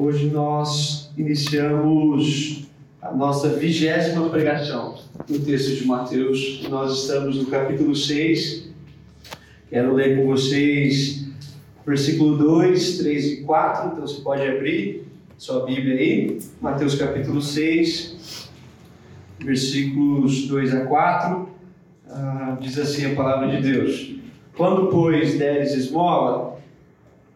Hoje 0.00 0.30
nós 0.30 1.10
iniciamos 1.18 2.68
a 3.02 3.12
nossa 3.12 3.48
vigésima 3.48 4.28
pregação 4.28 4.96
no 5.28 5.40
texto 5.40 5.74
de 5.74 5.84
Mateus. 5.86 6.64
Nós 6.70 7.02
estamos 7.02 7.34
no 7.34 7.46
capítulo 7.46 7.96
6. 7.96 8.68
Quero 9.68 9.94
ler 9.94 10.16
com 10.16 10.26
vocês 10.28 11.26
versículo 11.84 12.38
2, 12.38 12.98
3 12.98 13.24
e 13.26 13.36
4. 13.42 13.88
Então 13.88 14.06
você 14.06 14.20
pode 14.20 14.42
abrir 14.42 15.04
sua 15.36 15.66
Bíblia 15.66 15.96
aí. 15.96 16.38
Mateus 16.60 16.94
capítulo 16.94 17.42
6, 17.42 18.48
versículos 19.40 20.46
2 20.46 20.74
a 20.76 20.86
4. 20.86 21.48
Ah, 22.08 22.56
diz 22.60 22.78
assim 22.78 23.04
a 23.04 23.16
palavra 23.16 23.48
de 23.48 23.68
Deus: 23.68 24.14
Quando, 24.56 24.86
pois, 24.92 25.36
deres 25.36 25.74
esmola, 25.74 26.47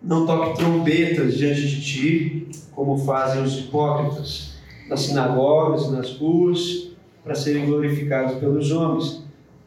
não 0.02 0.26
toque 0.26 0.56
trombetas 0.58 1.36
diante 1.36 1.66
de 1.66 1.80
ti, 1.80 2.48
como 2.72 2.98
fazem 2.98 3.42
os 3.42 3.58
hipócritas, 3.58 4.54
nas 4.88 5.00
sinagogas 5.02 5.86
e 5.86 5.92
nas 5.92 6.16
ruas, 6.16 6.90
para 7.22 7.34
serem 7.34 7.66
glorificados 7.66 8.38
pelos 8.38 8.72
homens. 8.72 9.22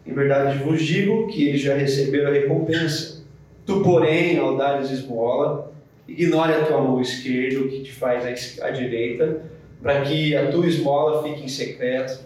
Em 0.06 0.13
verdade 0.13 0.63
vos 0.63 0.81
digo 0.81 1.28
que 1.28 1.47
eles 1.47 1.61
já 1.61 1.75
receberam 1.75 2.30
a 2.30 2.33
recompensa. 2.33 3.23
Tu, 3.66 3.81
porém, 3.81 4.38
ao 4.38 4.56
esmola, 4.81 5.72
ignore 6.08 6.53
a 6.53 6.66
tua 6.66 6.81
mão 6.81 7.02
esquerda, 7.02 7.61
o 7.61 7.67
que 7.67 7.81
te 7.81 7.91
faz 7.91 8.59
à 8.61 8.69
direita, 8.69 9.41
para 9.81 10.02
que 10.02 10.36
a 10.36 10.52
tua 10.52 10.67
esmola 10.67 11.23
fique 11.23 11.44
em 11.44 11.47
secreto, 11.47 12.25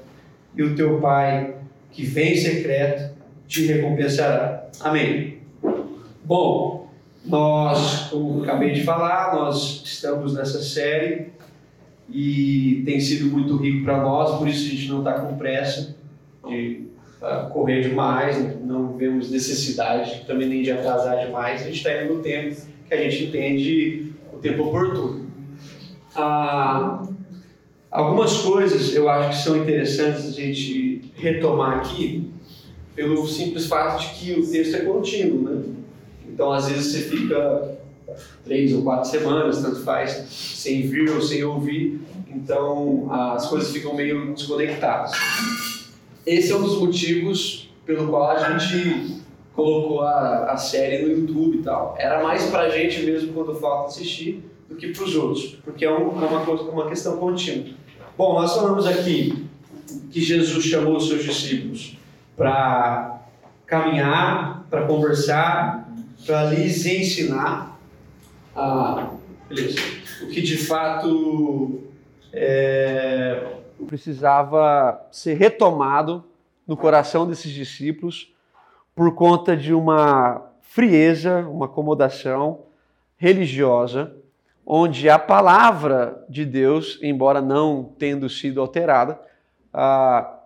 e 0.55 0.63
o 0.63 0.75
teu 0.75 0.99
pai, 0.99 1.53
que 1.91 2.03
vem 2.03 2.33
em 2.33 2.37
secreto, 2.37 3.15
te 3.47 3.65
recompensará. 3.65 4.67
Amém. 4.81 5.39
Bom, 6.25 6.78
nós, 7.25 8.07
como 8.09 8.43
acabei 8.43 8.71
de 8.71 8.83
falar, 8.83 9.35
nós 9.35 9.81
estamos 9.83 10.33
nessa 10.33 10.61
série 10.61 11.27
e 12.09 12.81
tem 12.85 12.99
sido 12.99 13.29
muito 13.29 13.55
rico 13.57 13.83
para 13.83 14.01
nós, 14.01 14.37
por 14.37 14.47
isso 14.47 14.65
a 14.65 14.69
gente 14.69 14.87
não 14.89 14.99
está 14.99 15.13
com 15.13 15.37
pressa 15.37 15.95
de 16.47 16.87
uh, 17.21 17.49
correr 17.49 17.81
demais, 17.81 18.59
não 18.65 18.97
vemos 18.97 19.29
necessidade 19.29 20.23
também 20.25 20.47
nem 20.47 20.63
de 20.63 20.71
atrasar 20.71 21.25
demais, 21.25 21.61
a 21.61 21.65
gente 21.65 21.77
está 21.77 22.03
indo 22.03 22.15
no 22.15 22.21
tempo 22.21 22.55
que 22.87 22.93
a 22.93 23.09
gente 23.09 23.25
entende 23.25 24.13
o 24.33 24.37
tempo 24.37 24.63
oportuno. 24.63 25.27
Ah, 26.15 27.03
algumas 27.91 28.37
coisas 28.37 28.95
eu 28.95 29.07
acho 29.07 29.29
que 29.29 29.43
são 29.43 29.57
interessantes 29.57 30.25
a 30.25 30.31
gente 30.31 31.11
retomar 31.15 31.79
aqui, 31.79 32.31
pelo 32.95 33.27
simples 33.27 33.67
fato 33.67 34.01
de 34.01 34.07
que 34.15 34.39
o 34.39 34.49
texto 34.49 34.75
é 34.75 34.79
contínuo, 34.79 35.43
né? 35.43 35.78
Então, 36.39 36.53
às 36.53 36.69
vezes, 36.69 36.93
você 36.93 37.01
fica 37.01 37.75
três 38.45 38.73
ou 38.73 38.81
quatro 38.81 39.09
semanas, 39.09 39.61
tanto 39.61 39.83
faz, 39.83 40.25
sem 40.29 40.83
vir 40.83 41.11
ou 41.11 41.21
sem 41.21 41.43
ouvir, 41.43 41.99
então 42.29 43.11
as 43.11 43.47
coisas 43.47 43.73
ficam 43.73 43.93
meio 43.93 44.33
desconectadas. 44.33 45.11
Esse 46.25 46.53
é 46.53 46.55
um 46.55 46.61
dos 46.61 46.79
motivos 46.79 47.69
pelo 47.85 48.07
qual 48.07 48.31
a 48.31 48.57
gente 48.57 49.21
colocou 49.53 49.99
a, 49.99 50.53
a 50.53 50.55
série 50.55 51.03
no 51.03 51.11
YouTube 51.11 51.57
e 51.57 51.61
tal. 51.61 51.95
Era 51.99 52.23
mais 52.23 52.45
pra 52.45 52.69
gente 52.69 53.01
mesmo 53.01 53.33
quando 53.33 53.53
falta 53.55 53.89
assistir 53.89 54.41
do 54.69 54.77
que 54.77 54.93
para 54.93 55.03
os 55.03 55.15
outros, 55.17 55.57
porque 55.65 55.83
é, 55.83 55.91
um, 55.91 56.23
é 56.23 56.25
uma, 56.25 56.45
coisa, 56.45 56.63
uma 56.63 56.87
questão 56.87 57.17
contínua. 57.17 57.73
Bom, 58.17 58.39
nós 58.39 58.55
falamos 58.55 58.87
aqui 58.87 59.45
que 60.09 60.21
Jesus 60.21 60.63
chamou 60.63 60.95
os 60.95 61.09
seus 61.09 61.21
discípulos 61.21 61.97
para 62.37 63.25
caminhar, 63.65 64.65
para 64.69 64.87
conversar, 64.87 65.88
para 66.25 66.45
lhes 66.45 66.85
ensinar 66.85 67.79
a, 68.55 69.11
o 70.21 70.27
que 70.27 70.41
de 70.41 70.57
fato 70.57 71.81
é, 72.31 73.57
precisava 73.87 75.07
ser 75.11 75.35
retomado 75.35 76.23
no 76.67 76.77
coração 76.77 77.27
desses 77.27 77.51
discípulos 77.51 78.33
por 78.95 79.15
conta 79.15 79.55
de 79.55 79.73
uma 79.73 80.45
frieza, 80.61 81.47
uma 81.47 81.65
acomodação 81.65 82.65
religiosa, 83.17 84.15
onde 84.65 85.09
a 85.09 85.17
palavra 85.17 86.23
de 86.29 86.45
Deus, 86.45 86.99
embora 87.01 87.41
não 87.41 87.91
tendo 87.97 88.29
sido 88.29 88.61
alterada, 88.61 89.19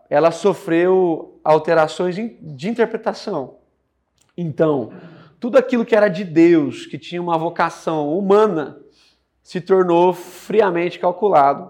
ela 0.09 0.31
sofreu 0.31 1.39
alterações 1.43 2.15
de 2.15 2.69
interpretação. 2.69 3.55
Então, 4.37 4.93
tudo 5.43 5.57
aquilo 5.57 5.83
que 5.83 5.93
era 5.93 6.07
de 6.07 6.23
Deus, 6.23 6.85
que 6.85 6.97
tinha 6.97 7.21
uma 7.21 7.37
vocação 7.37 8.17
humana, 8.17 8.77
se 9.41 9.59
tornou 9.59 10.13
friamente 10.13 10.97
calculado 10.97 11.69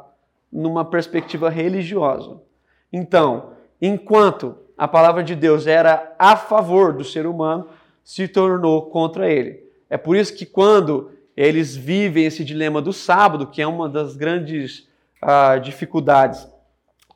numa 0.52 0.86
perspectiva 0.86 1.50
religiosa. 1.50 2.40
Então, 2.92 3.54
enquanto 3.82 4.56
a 4.78 4.88
palavra 4.88 5.24
de 5.24 5.36
Deus 5.36 5.66
era 5.66 6.16
a 6.20 6.36
favor 6.38 6.94
do 6.94 7.04
ser 7.04 7.26
humano, 7.26 7.68
se 8.04 8.28
tornou 8.28 8.92
contra 8.92 9.28
ele. 9.28 9.64
É 9.90 9.98
por 9.98 10.16
isso 10.16 10.36
que 10.36 10.46
quando 10.46 11.10
eles 11.36 11.76
vivem 11.76 12.26
esse 12.26 12.44
dilema 12.46 12.80
do 12.80 12.94
sábado, 12.94 13.48
que 13.48 13.60
é 13.60 13.66
uma 13.66 13.90
das 13.90 14.16
grandes 14.16 14.88
ah, 15.20 15.58
dificuldades 15.58 16.48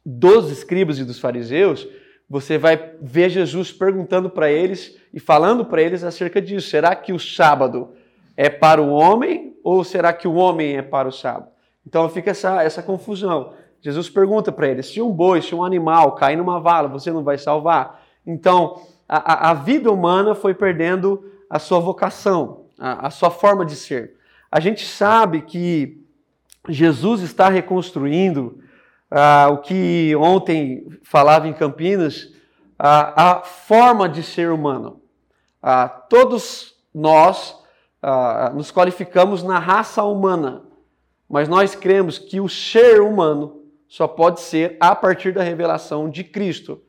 dos 0.03 0.49
escribas 0.49 0.97
e 0.97 1.05
dos 1.05 1.19
fariseus, 1.19 1.87
você 2.29 2.57
vai 2.57 2.93
ver 3.01 3.29
Jesus 3.29 3.71
perguntando 3.71 4.29
para 4.29 4.51
eles 4.51 4.97
e 5.13 5.19
falando 5.19 5.65
para 5.65 5.81
eles 5.81 6.03
acerca 6.03 6.41
disso. 6.41 6.69
Será 6.69 6.95
que 6.95 7.13
o 7.13 7.19
sábado 7.19 7.93
é 8.35 8.49
para 8.49 8.81
o 8.81 8.89
homem 8.89 9.55
ou 9.63 9.83
será 9.83 10.11
que 10.11 10.27
o 10.27 10.35
homem 10.35 10.77
é 10.77 10.81
para 10.81 11.07
o 11.07 11.11
sábado? 11.11 11.49
Então 11.85 12.09
fica 12.09 12.31
essa, 12.31 12.61
essa 12.61 12.83
confusão. 12.83 13.53
Jesus 13.79 14.09
pergunta 14.09 14.51
para 14.51 14.67
eles: 14.67 14.87
se 14.87 15.01
um 15.01 15.11
boi, 15.11 15.41
se 15.41 15.55
um 15.55 15.63
animal 15.63 16.15
cair 16.15 16.35
numa 16.35 16.59
vala, 16.59 16.89
você 16.89 17.11
não 17.11 17.23
vai 17.23 17.37
salvar? 17.37 18.03
Então 18.25 18.81
a, 19.07 19.51
a 19.51 19.53
vida 19.53 19.89
humana 19.89 20.35
foi 20.35 20.53
perdendo 20.53 21.23
a 21.49 21.59
sua 21.59 21.79
vocação, 21.79 22.65
a, 22.77 23.07
a 23.07 23.09
sua 23.09 23.29
forma 23.29 23.65
de 23.65 23.75
ser. 23.75 24.15
A 24.51 24.59
gente 24.59 24.85
sabe 24.85 25.41
que 25.41 26.03
Jesus 26.67 27.21
está 27.21 27.47
reconstruindo 27.47 28.59
ah, 29.09 29.49
o 29.51 29.57
que 29.59 30.15
ontem 30.15 30.87
falava 31.03 31.47
em 31.47 31.53
Campinas, 31.53 32.33
ah, 32.77 33.39
a 33.39 33.41
forma 33.41 34.07
de 34.07 34.21
ser 34.21 34.51
humano. 34.51 35.01
Ah, 35.61 35.87
todos 35.87 36.75
nós 36.93 37.57
ah, 38.01 38.51
nos 38.53 38.71
qualificamos 38.71 39.43
na 39.43 39.59
raça 39.59 40.03
humana, 40.03 40.63
mas 41.29 41.47
nós 41.47 41.75
cremos 41.75 42.19
que 42.19 42.39
o 42.39 42.49
ser 42.49 43.01
humano 43.01 43.63
só 43.87 44.07
pode 44.07 44.41
ser 44.41 44.77
a 44.79 44.95
partir 44.95 45.33
da 45.33 45.43
revelação 45.43 46.09
de 46.09 46.23
Cristo. 46.23 46.81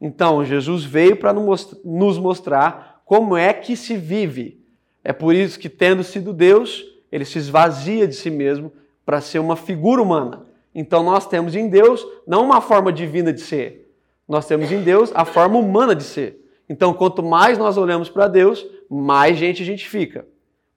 Então, 0.00 0.44
Jesus 0.44 0.84
veio 0.84 1.16
para 1.16 1.32
nos 1.32 2.18
mostrar 2.18 3.02
como 3.04 3.36
é 3.36 3.52
que 3.52 3.76
se 3.76 3.96
vive. 3.96 4.62
É 5.02 5.12
por 5.12 5.34
isso 5.34 5.58
que, 5.58 5.68
tendo 5.68 6.02
sido 6.02 6.32
Deus, 6.32 6.84
ele 7.10 7.24
se 7.24 7.38
esvazia 7.38 8.06
de 8.06 8.14
si 8.14 8.30
mesmo 8.30 8.72
para 9.04 9.20
ser 9.20 9.38
uma 9.38 9.56
figura 9.56 10.02
humana. 10.02 10.46
Então 10.74 11.02
nós 11.02 11.26
temos 11.26 11.54
em 11.54 11.68
Deus 11.68 12.04
não 12.26 12.44
uma 12.44 12.60
forma 12.60 12.92
divina 12.92 13.32
de 13.32 13.40
ser, 13.40 13.92
nós 14.28 14.46
temos 14.46 14.72
em 14.72 14.82
Deus 14.82 15.12
a 15.14 15.24
forma 15.24 15.58
humana 15.58 15.94
de 15.94 16.02
ser. 16.02 16.40
Então 16.68 16.92
quanto 16.92 17.22
mais 17.22 17.58
nós 17.58 17.76
olhamos 17.76 18.08
para 18.08 18.26
Deus, 18.26 18.66
mais 18.90 19.36
gente 19.36 19.62
a 19.62 19.66
gente 19.66 19.88
fica, 19.88 20.26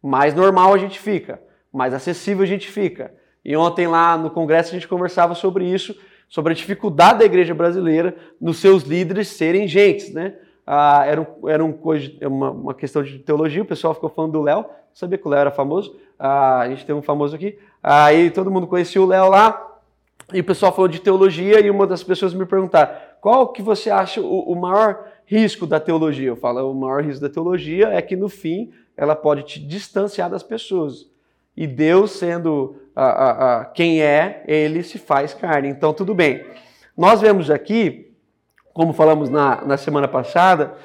mais 0.02 0.34
normal 0.34 0.74
a 0.74 0.78
gente 0.78 1.00
fica, 1.00 1.42
mais 1.72 1.94
acessível 1.94 2.44
a 2.44 2.48
gente 2.48 2.70
fica. 2.70 3.14
E 3.44 3.56
ontem 3.56 3.88
lá 3.88 4.18
no 4.18 4.30
congresso 4.30 4.72
a 4.72 4.74
gente 4.74 4.88
conversava 4.88 5.34
sobre 5.34 5.66
isso, 5.66 5.96
sobre 6.28 6.52
a 6.52 6.56
dificuldade 6.56 7.20
da 7.20 7.26
igreja 7.26 7.56
brasileira 7.56 8.16
nos 8.40 8.58
seus 8.58 8.84
líderes 8.84 9.30
serem 9.30 9.68
gentes, 9.68 10.14
né? 10.14 10.36
Ah, 10.66 11.06
era, 11.06 11.22
um, 11.22 11.48
era 11.48 11.64
um, 11.64 11.80
uma, 12.24 12.52
uma, 12.52 12.74
questão 12.74 13.02
de 13.02 13.20
teologia, 13.20 13.62
o 13.62 13.66
pessoal 13.66 13.94
ficou 13.94 14.10
falando 14.10 14.34
do 14.34 14.42
Léo, 14.42 14.66
sabia 14.94 15.18
que 15.18 15.26
o 15.26 15.30
Léo 15.30 15.40
era 15.40 15.52
famoso, 15.52 15.96
ah, 16.20 16.60
a 16.60 16.70
gente 16.70 16.86
tem 16.86 16.94
um 16.94 17.02
famoso 17.02 17.38
aqui, 17.38 17.58
aí 17.82 18.30
todo 18.30 18.52
mundo 18.52 18.68
conhecia 18.68 19.02
o 19.02 19.06
Léo 19.06 19.30
lá, 19.30 19.67
e 20.34 20.42
o 20.42 20.44
pessoal 20.44 20.74
falou 20.74 20.88
de 20.88 21.00
teologia 21.00 21.60
e 21.60 21.70
uma 21.70 21.88
das 21.88 22.04
pessoas 22.04 22.34
me 22.34 22.46
perguntaram 22.46 22.94
qual 23.22 23.48
que 23.50 23.62
você 23.62 23.90
acha 23.90 24.22
o, 24.22 24.52
o 24.52 24.56
maior 24.56 25.06
risco 25.26 25.66
da 25.66 25.80
teologia? 25.80 26.28
Eu 26.28 26.36
falo, 26.36 26.72
o 26.72 26.76
maior 26.76 27.04
risco 27.04 27.22
da 27.22 27.30
teologia 27.30 27.88
é 27.90 28.02
que 28.02 28.16
no 28.16 28.30
fim 28.30 28.72
ela 28.96 29.16
pode 29.16 29.44
te 29.44 29.60
distanciar 29.60 30.30
das 30.30 30.44
pessoas. 30.44 31.10
e 31.56 31.66
Deus 31.66 32.12
sendo 32.12 32.76
a, 32.96 33.06
a, 33.06 33.62
a, 33.62 33.66
quem 33.66 34.02
é, 34.02 34.44
ele 34.48 34.84
se 34.84 34.98
faz 34.98 35.34
carne. 35.34 35.70
Então, 35.70 35.94
tudo 35.94 36.14
bem. 36.14 36.46
Nós 36.96 37.22
vemos 37.22 37.50
aqui, 37.50 38.16
como 38.74 38.94
falamos 38.94 39.30
na, 39.30 39.64
na 39.66 39.78
semana 39.78 40.08
passada, 40.08 40.76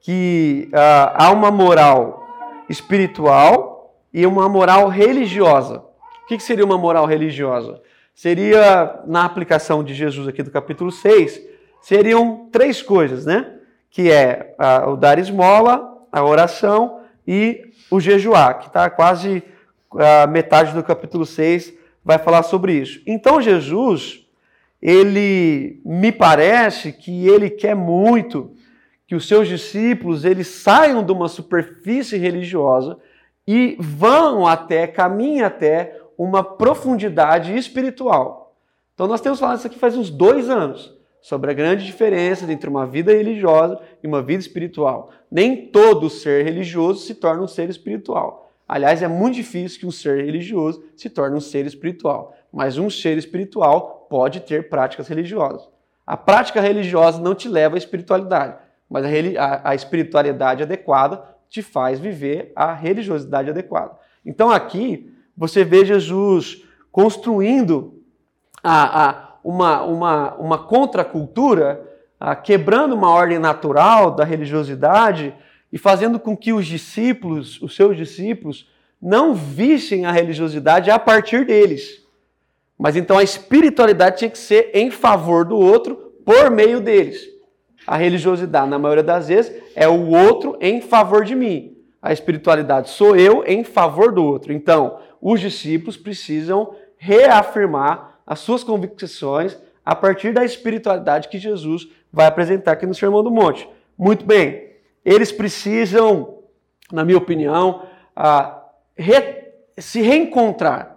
que 0.00 0.68
uh, 0.72 1.12
há 1.14 1.30
uma 1.32 1.50
moral 1.50 2.24
espiritual 2.68 4.00
e 4.12 4.26
uma 4.26 4.48
moral 4.48 4.88
religiosa. 4.88 5.78
O 6.22 6.26
que, 6.26 6.36
que 6.36 6.42
seria 6.42 6.64
uma 6.64 6.78
moral 6.78 7.06
religiosa? 7.06 7.80
Seria, 8.16 9.02
na 9.06 9.26
aplicação 9.26 9.84
de 9.84 9.92
Jesus 9.92 10.26
aqui 10.26 10.42
do 10.42 10.50
capítulo 10.50 10.90
6, 10.90 11.38
seriam 11.82 12.48
três 12.50 12.80
coisas, 12.80 13.26
né? 13.26 13.56
Que 13.90 14.10
é 14.10 14.56
uh, 14.58 14.92
o 14.92 14.96
dar 14.96 15.18
esmola, 15.18 15.98
a 16.10 16.24
oração 16.24 17.02
e 17.28 17.70
o 17.90 18.00
jejuar, 18.00 18.58
que 18.60 18.68
está 18.68 18.88
quase 18.88 19.42
a 19.92 20.26
metade 20.26 20.72
do 20.72 20.82
capítulo 20.82 21.26
6 21.26 21.74
vai 22.02 22.18
falar 22.18 22.42
sobre 22.42 22.72
isso. 22.72 23.02
Então 23.06 23.38
Jesus, 23.38 24.26
ele 24.80 25.82
me 25.84 26.10
parece 26.10 26.92
que 26.92 27.28
ele 27.28 27.50
quer 27.50 27.76
muito 27.76 28.54
que 29.06 29.14
os 29.14 29.28
seus 29.28 29.46
discípulos 29.46 30.24
eles 30.24 30.46
saiam 30.48 31.04
de 31.04 31.12
uma 31.12 31.28
superfície 31.28 32.16
religiosa 32.16 32.96
e 33.46 33.76
vão 33.78 34.46
até, 34.46 34.86
caminhem 34.86 35.42
até 35.42 36.00
uma 36.18 36.42
profundidade 36.42 37.56
espiritual. 37.56 38.54
Então 38.94 39.06
nós 39.06 39.20
temos 39.20 39.38
falado 39.38 39.58
isso 39.58 39.66
aqui 39.66 39.78
faz 39.78 39.96
uns 39.96 40.10
dois 40.10 40.48
anos 40.48 40.94
sobre 41.20 41.50
a 41.50 41.54
grande 41.54 41.84
diferença 41.84 42.50
entre 42.50 42.70
uma 42.70 42.86
vida 42.86 43.12
religiosa 43.12 43.80
e 44.02 44.06
uma 44.06 44.22
vida 44.22 44.40
espiritual. 44.40 45.10
Nem 45.30 45.66
todo 45.66 46.08
ser 46.08 46.44
religioso 46.44 47.00
se 47.00 47.14
torna 47.14 47.42
um 47.42 47.48
ser 47.48 47.68
espiritual. 47.68 48.50
Aliás, 48.68 49.02
é 49.02 49.08
muito 49.08 49.34
difícil 49.34 49.78
que 49.78 49.86
um 49.86 49.90
ser 49.90 50.24
religioso 50.24 50.84
se 50.96 51.08
torne 51.08 51.36
um 51.36 51.40
ser 51.40 51.66
espiritual, 51.66 52.34
mas 52.52 52.78
um 52.78 52.90
ser 52.90 53.16
espiritual 53.16 54.06
pode 54.08 54.40
ter 54.40 54.68
práticas 54.68 55.08
religiosas. 55.08 55.68
A 56.06 56.16
prática 56.16 56.60
religiosa 56.60 57.20
não 57.20 57.34
te 57.34 57.48
leva 57.48 57.76
à 57.76 57.78
espiritualidade, 57.78 58.56
mas 58.88 59.04
a, 59.04 59.70
a, 59.70 59.74
espiritualidade 59.74 60.62
adequada 60.62 61.22
te 61.48 61.62
faz 61.62 61.98
viver 61.98 62.52
a 62.54 62.72
religiosidade 62.72 63.50
adequada. 63.50 63.98
Então 64.24 64.50
aqui 64.50 65.12
você 65.36 65.64
vê 65.64 65.84
Jesus 65.84 66.62
construindo 66.90 68.02
a, 68.62 69.08
a, 69.08 69.36
uma, 69.44 69.82
uma, 69.82 70.34
uma 70.36 70.58
contracultura, 70.58 71.82
quebrando 72.42 72.94
uma 72.94 73.10
ordem 73.10 73.38
natural 73.38 74.10
da 74.10 74.24
religiosidade 74.24 75.34
e 75.72 75.78
fazendo 75.78 76.18
com 76.18 76.36
que 76.36 76.52
os 76.52 76.66
discípulos, 76.66 77.60
os 77.60 77.76
seus 77.76 77.96
discípulos, 77.96 78.68
não 79.00 79.34
vissem 79.34 80.06
a 80.06 80.10
religiosidade 80.10 80.90
a 80.90 80.98
partir 80.98 81.44
deles. 81.44 82.02
Mas 82.78 82.96
então 82.96 83.18
a 83.18 83.22
espiritualidade 83.22 84.18
tinha 84.18 84.30
que 84.30 84.38
ser 84.38 84.70
em 84.74 84.90
favor 84.90 85.44
do 85.44 85.56
outro 85.56 86.12
por 86.24 86.50
meio 86.50 86.80
deles. 86.80 87.36
A 87.86 87.96
religiosidade, 87.96 88.68
na 88.68 88.78
maioria 88.78 89.04
das 89.04 89.28
vezes, 89.28 89.52
é 89.74 89.86
o 89.86 90.08
outro 90.08 90.56
em 90.60 90.80
favor 90.80 91.24
de 91.24 91.34
mim. 91.34 91.76
A 92.02 92.12
espiritualidade 92.12 92.90
sou 92.90 93.14
eu 93.14 93.44
em 93.46 93.62
favor 93.62 94.12
do 94.12 94.24
outro. 94.24 94.52
Então, 94.52 94.98
os 95.28 95.40
discípulos 95.40 95.96
precisam 95.96 96.72
reafirmar 96.96 98.20
as 98.24 98.38
suas 98.38 98.62
convicções 98.62 99.58
a 99.84 99.92
partir 99.92 100.32
da 100.32 100.44
espiritualidade 100.44 101.28
que 101.28 101.36
Jesus 101.36 101.88
vai 102.12 102.26
apresentar 102.26 102.70
aqui 102.70 102.86
no 102.86 102.94
Sermão 102.94 103.24
do 103.24 103.30
Monte. 103.30 103.68
Muito 103.98 104.24
bem, 104.24 104.70
eles 105.04 105.32
precisam, 105.32 106.38
na 106.92 107.04
minha 107.04 107.18
opinião, 107.18 107.82
re, 108.96 109.50
se 109.76 110.00
reencontrar 110.00 110.96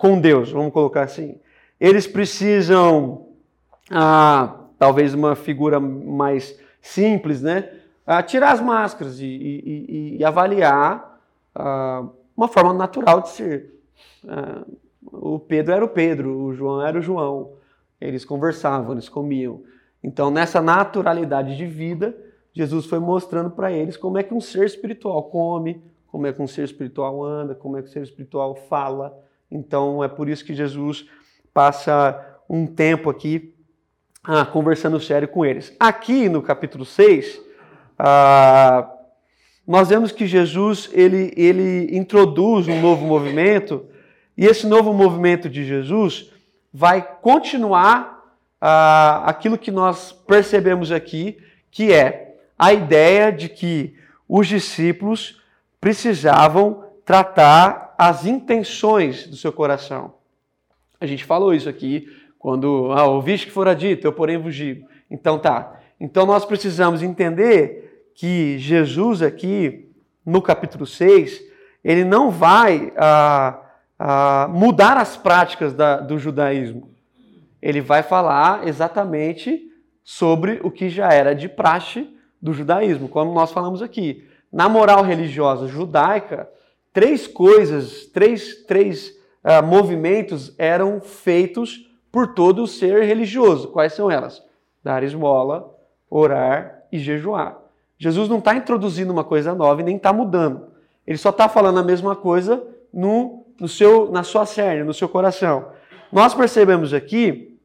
com 0.00 0.20
Deus, 0.20 0.50
vamos 0.50 0.72
colocar 0.72 1.02
assim. 1.02 1.38
Eles 1.78 2.08
precisam, 2.08 3.28
talvez 4.80 5.14
uma 5.14 5.36
figura 5.36 5.78
mais 5.78 6.58
simples, 6.80 7.40
né? 7.40 7.70
tirar 8.26 8.50
as 8.50 8.60
máscaras 8.60 9.20
e, 9.20 9.26
e, 9.26 10.16
e 10.18 10.24
avaliar 10.24 11.20
uma 12.36 12.48
forma 12.48 12.72
natural 12.72 13.20
de 13.20 13.30
ser. 13.30 13.74
o 15.04 15.38
Pedro 15.38 15.74
era 15.74 15.84
o 15.84 15.88
Pedro, 15.88 16.38
o 16.38 16.54
João 16.54 16.80
era 16.84 16.98
o 16.98 17.02
João. 17.02 17.54
Eles 18.00 18.24
conversavam, 18.24 18.92
eles 18.92 19.08
comiam. 19.08 19.62
Então, 20.02 20.30
nessa 20.30 20.60
naturalidade 20.60 21.56
de 21.56 21.66
vida, 21.66 22.16
Jesus 22.52 22.86
foi 22.86 22.98
mostrando 22.98 23.50
para 23.50 23.72
eles 23.72 23.96
como 23.96 24.18
é 24.18 24.22
que 24.22 24.34
um 24.34 24.40
ser 24.40 24.66
espiritual 24.66 25.24
come, 25.24 25.82
como 26.06 26.26
é 26.26 26.32
que 26.32 26.42
um 26.42 26.46
ser 26.46 26.64
espiritual 26.64 27.24
anda, 27.24 27.54
como 27.54 27.78
é 27.78 27.82
que 27.82 27.88
um 27.88 27.90
ser 27.90 28.02
espiritual 28.02 28.54
fala. 28.54 29.18
Então 29.50 30.04
é 30.04 30.08
por 30.08 30.28
isso 30.28 30.44
que 30.44 30.54
Jesus 30.54 31.08
passa 31.54 32.38
um 32.48 32.66
tempo 32.66 33.08
aqui 33.08 33.54
ah, 34.22 34.44
conversando 34.44 35.00
sério 35.00 35.26
com 35.26 35.44
eles. 35.44 35.74
Aqui 35.80 36.28
no 36.28 36.42
capítulo 36.42 36.84
6, 36.84 37.40
ah, 37.98 38.90
nós 39.66 39.88
vemos 39.88 40.10
que 40.10 40.26
Jesus 40.26 40.90
ele, 40.92 41.32
ele 41.36 41.96
introduz 41.96 42.66
um 42.68 42.80
novo 42.80 43.06
movimento, 43.06 43.84
e 44.36 44.44
esse 44.44 44.66
novo 44.66 44.92
movimento 44.92 45.48
de 45.48 45.64
Jesus 45.64 46.30
vai 46.72 47.02
continuar 47.20 48.34
ah, 48.60 49.22
aquilo 49.26 49.58
que 49.58 49.70
nós 49.70 50.12
percebemos 50.12 50.90
aqui, 50.90 51.38
que 51.70 51.92
é 51.92 52.36
a 52.58 52.72
ideia 52.72 53.30
de 53.30 53.48
que 53.48 53.94
os 54.28 54.46
discípulos 54.46 55.40
precisavam 55.80 56.84
tratar 57.04 57.94
as 57.98 58.24
intenções 58.24 59.26
do 59.26 59.36
seu 59.36 59.52
coração. 59.52 60.14
A 61.00 61.06
gente 61.06 61.24
falou 61.24 61.52
isso 61.52 61.68
aqui 61.68 62.08
quando 62.38 62.90
ah, 62.92 63.04
ouviste 63.06 63.46
que 63.46 63.52
fora 63.52 63.74
dito, 63.74 64.06
eu 64.06 64.12
porém 64.12 64.38
vos 64.38 64.54
digo. 64.54 64.88
Então 65.10 65.38
tá. 65.38 65.80
Então 66.00 66.24
nós 66.26 66.44
precisamos 66.44 67.02
entender 67.02 67.91
que 68.14 68.58
Jesus 68.58 69.22
aqui, 69.22 69.90
no 70.24 70.40
capítulo 70.40 70.86
6, 70.86 71.42
ele 71.82 72.04
não 72.04 72.30
vai 72.30 72.92
ah, 72.96 73.60
ah, 73.98 74.48
mudar 74.50 74.96
as 74.96 75.16
práticas 75.16 75.72
da, 75.72 75.96
do 75.98 76.18
judaísmo. 76.18 76.90
Ele 77.60 77.80
vai 77.80 78.02
falar 78.02 78.66
exatamente 78.66 79.70
sobre 80.02 80.60
o 80.62 80.70
que 80.70 80.88
já 80.88 81.08
era 81.12 81.34
de 81.34 81.48
praxe 81.48 82.08
do 82.40 82.52
judaísmo, 82.52 83.08
como 83.08 83.32
nós 83.32 83.52
falamos 83.52 83.82
aqui. 83.82 84.28
Na 84.52 84.68
moral 84.68 85.02
religiosa 85.02 85.68
judaica, 85.68 86.48
três 86.92 87.26
coisas, 87.26 88.06
três, 88.06 88.64
três 88.64 89.10
uh, 89.44 89.64
movimentos 89.64 90.54
eram 90.58 91.00
feitos 91.00 91.88
por 92.10 92.34
todo 92.34 92.64
o 92.64 92.66
ser 92.66 93.04
religioso. 93.04 93.68
Quais 93.68 93.92
são 93.92 94.10
elas? 94.10 94.42
Dar 94.82 95.02
esmola, 95.02 95.72
orar 96.10 96.82
e 96.90 96.98
jejuar. 96.98 97.61
Jesus 98.02 98.28
não 98.28 98.38
está 98.38 98.56
introduzindo 98.56 99.12
uma 99.12 99.22
coisa 99.22 99.54
nova 99.54 99.80
e 99.80 99.84
nem 99.84 99.94
está 99.94 100.12
mudando. 100.12 100.72
Ele 101.06 101.16
só 101.16 101.30
está 101.30 101.48
falando 101.48 101.78
a 101.78 101.84
mesma 101.84 102.16
coisa 102.16 102.60
no, 102.92 103.46
no 103.60 103.68
seu, 103.68 104.10
na 104.10 104.24
sua 104.24 104.44
cerne, 104.44 104.82
no 104.82 104.92
seu 104.92 105.08
coração. 105.08 105.68
Nós 106.10 106.34
percebemos 106.34 106.92
aqui 106.92 107.56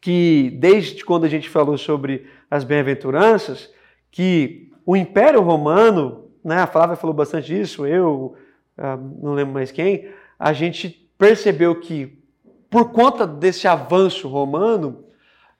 que, 0.00 0.56
desde 0.60 1.04
quando 1.04 1.24
a 1.24 1.28
gente 1.28 1.48
falou 1.50 1.76
sobre 1.76 2.24
as 2.48 2.62
bem-aventuranças, 2.62 3.68
que 4.12 4.70
o 4.86 4.94
Império 4.96 5.40
Romano, 5.40 6.30
né, 6.44 6.58
a 6.58 6.68
Flávia 6.68 6.94
falou 6.94 7.12
bastante 7.12 7.48
disso, 7.48 7.84
eu, 7.84 8.36
ah, 8.78 8.96
não 8.96 9.34
lembro 9.34 9.54
mais 9.54 9.72
quem, 9.72 10.08
a 10.38 10.52
gente 10.52 10.88
percebeu 11.18 11.80
que, 11.80 12.16
por 12.70 12.92
conta 12.92 13.26
desse 13.26 13.66
avanço 13.66 14.28
romano, 14.28 15.04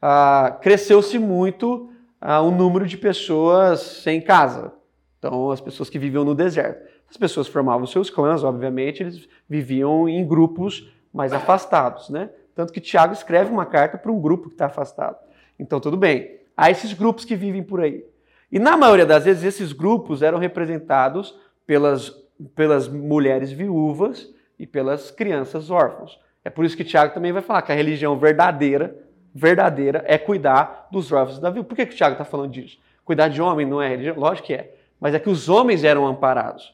ah, 0.00 0.56
cresceu-se 0.62 1.18
muito 1.18 1.90
ah, 2.26 2.40
o 2.40 2.50
número 2.50 2.86
de 2.86 2.96
pessoas 2.96 3.80
sem 3.80 4.18
casa. 4.18 4.72
Então, 5.18 5.50
as 5.50 5.60
pessoas 5.60 5.90
que 5.90 5.98
viviam 5.98 6.24
no 6.24 6.34
deserto. 6.34 6.82
As 7.06 7.18
pessoas 7.18 7.46
formavam 7.46 7.86
seus 7.86 8.08
clãs, 8.08 8.42
obviamente, 8.42 9.02
eles 9.02 9.28
viviam 9.46 10.08
em 10.08 10.26
grupos 10.26 10.90
mais 11.12 11.34
afastados, 11.34 12.08
né? 12.08 12.30
Tanto 12.54 12.72
que 12.72 12.80
Tiago 12.80 13.12
escreve 13.12 13.52
uma 13.52 13.66
carta 13.66 13.98
para 13.98 14.10
um 14.10 14.18
grupo 14.18 14.48
que 14.48 14.54
está 14.54 14.66
afastado. 14.66 15.18
Então, 15.58 15.78
tudo 15.78 15.98
bem. 15.98 16.38
Há 16.56 16.70
esses 16.70 16.94
grupos 16.94 17.26
que 17.26 17.36
vivem 17.36 17.62
por 17.62 17.82
aí. 17.82 18.02
E 18.50 18.58
na 18.58 18.74
maioria 18.74 19.04
das 19.04 19.26
vezes 19.26 19.44
esses 19.44 19.72
grupos 19.74 20.22
eram 20.22 20.38
representados 20.38 21.38
pelas, 21.66 22.08
pelas 22.54 22.88
mulheres 22.88 23.52
viúvas 23.52 24.32
e 24.58 24.66
pelas 24.66 25.10
crianças 25.10 25.70
órfãos. 25.70 26.18
É 26.42 26.48
por 26.48 26.64
isso 26.64 26.76
que 26.76 26.84
Tiago 26.84 27.12
também 27.12 27.32
vai 27.32 27.42
falar 27.42 27.60
que 27.60 27.72
a 27.72 27.74
religião 27.74 28.18
verdadeira, 28.18 28.96
verdadeira 29.34 30.04
é 30.06 30.16
cuidar 30.16 30.86
dos 30.92 31.10
órfãos 31.10 31.40
da 31.40 31.50
viúva. 31.50 31.68
Por 31.68 31.74
que, 31.74 31.86
que 31.86 31.96
Tiago 31.96 32.12
está 32.12 32.24
falando 32.24 32.52
disso? 32.52 32.78
Cuidar 33.04 33.28
de 33.28 33.42
homem 33.42 33.66
não 33.66 33.82
é 33.82 33.88
religião? 33.88 34.16
Lógico 34.16 34.46
que 34.46 34.54
é. 34.54 34.74
Mas 35.00 35.14
é 35.14 35.18
que 35.18 35.28
os 35.28 35.48
homens 35.48 35.82
eram 35.82 36.06
amparados. 36.06 36.72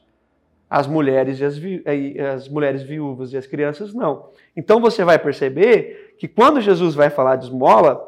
As 0.69 0.87
mulheres, 0.87 1.39
e 1.39 1.43
as, 1.43 1.57
vi, 1.57 1.83
as 2.33 2.47
mulheres 2.47 2.83
viúvas 2.83 3.33
e 3.33 3.37
as 3.37 3.47
crianças 3.47 3.93
não. 3.93 4.29
Então 4.55 4.79
você 4.79 5.03
vai 5.03 5.17
perceber 5.17 6.15
que 6.17 6.27
quando 6.27 6.61
Jesus 6.61 6.93
vai 6.93 7.09
falar 7.09 7.35
de 7.35 7.45
esmola, 7.45 8.07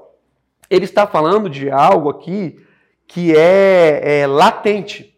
ele 0.69 0.85
está 0.85 1.05
falando 1.05 1.49
de 1.49 1.69
algo 1.69 2.09
aqui 2.09 2.63
que 3.07 3.35
é, 3.35 4.21
é 4.21 4.27
latente. 4.27 5.13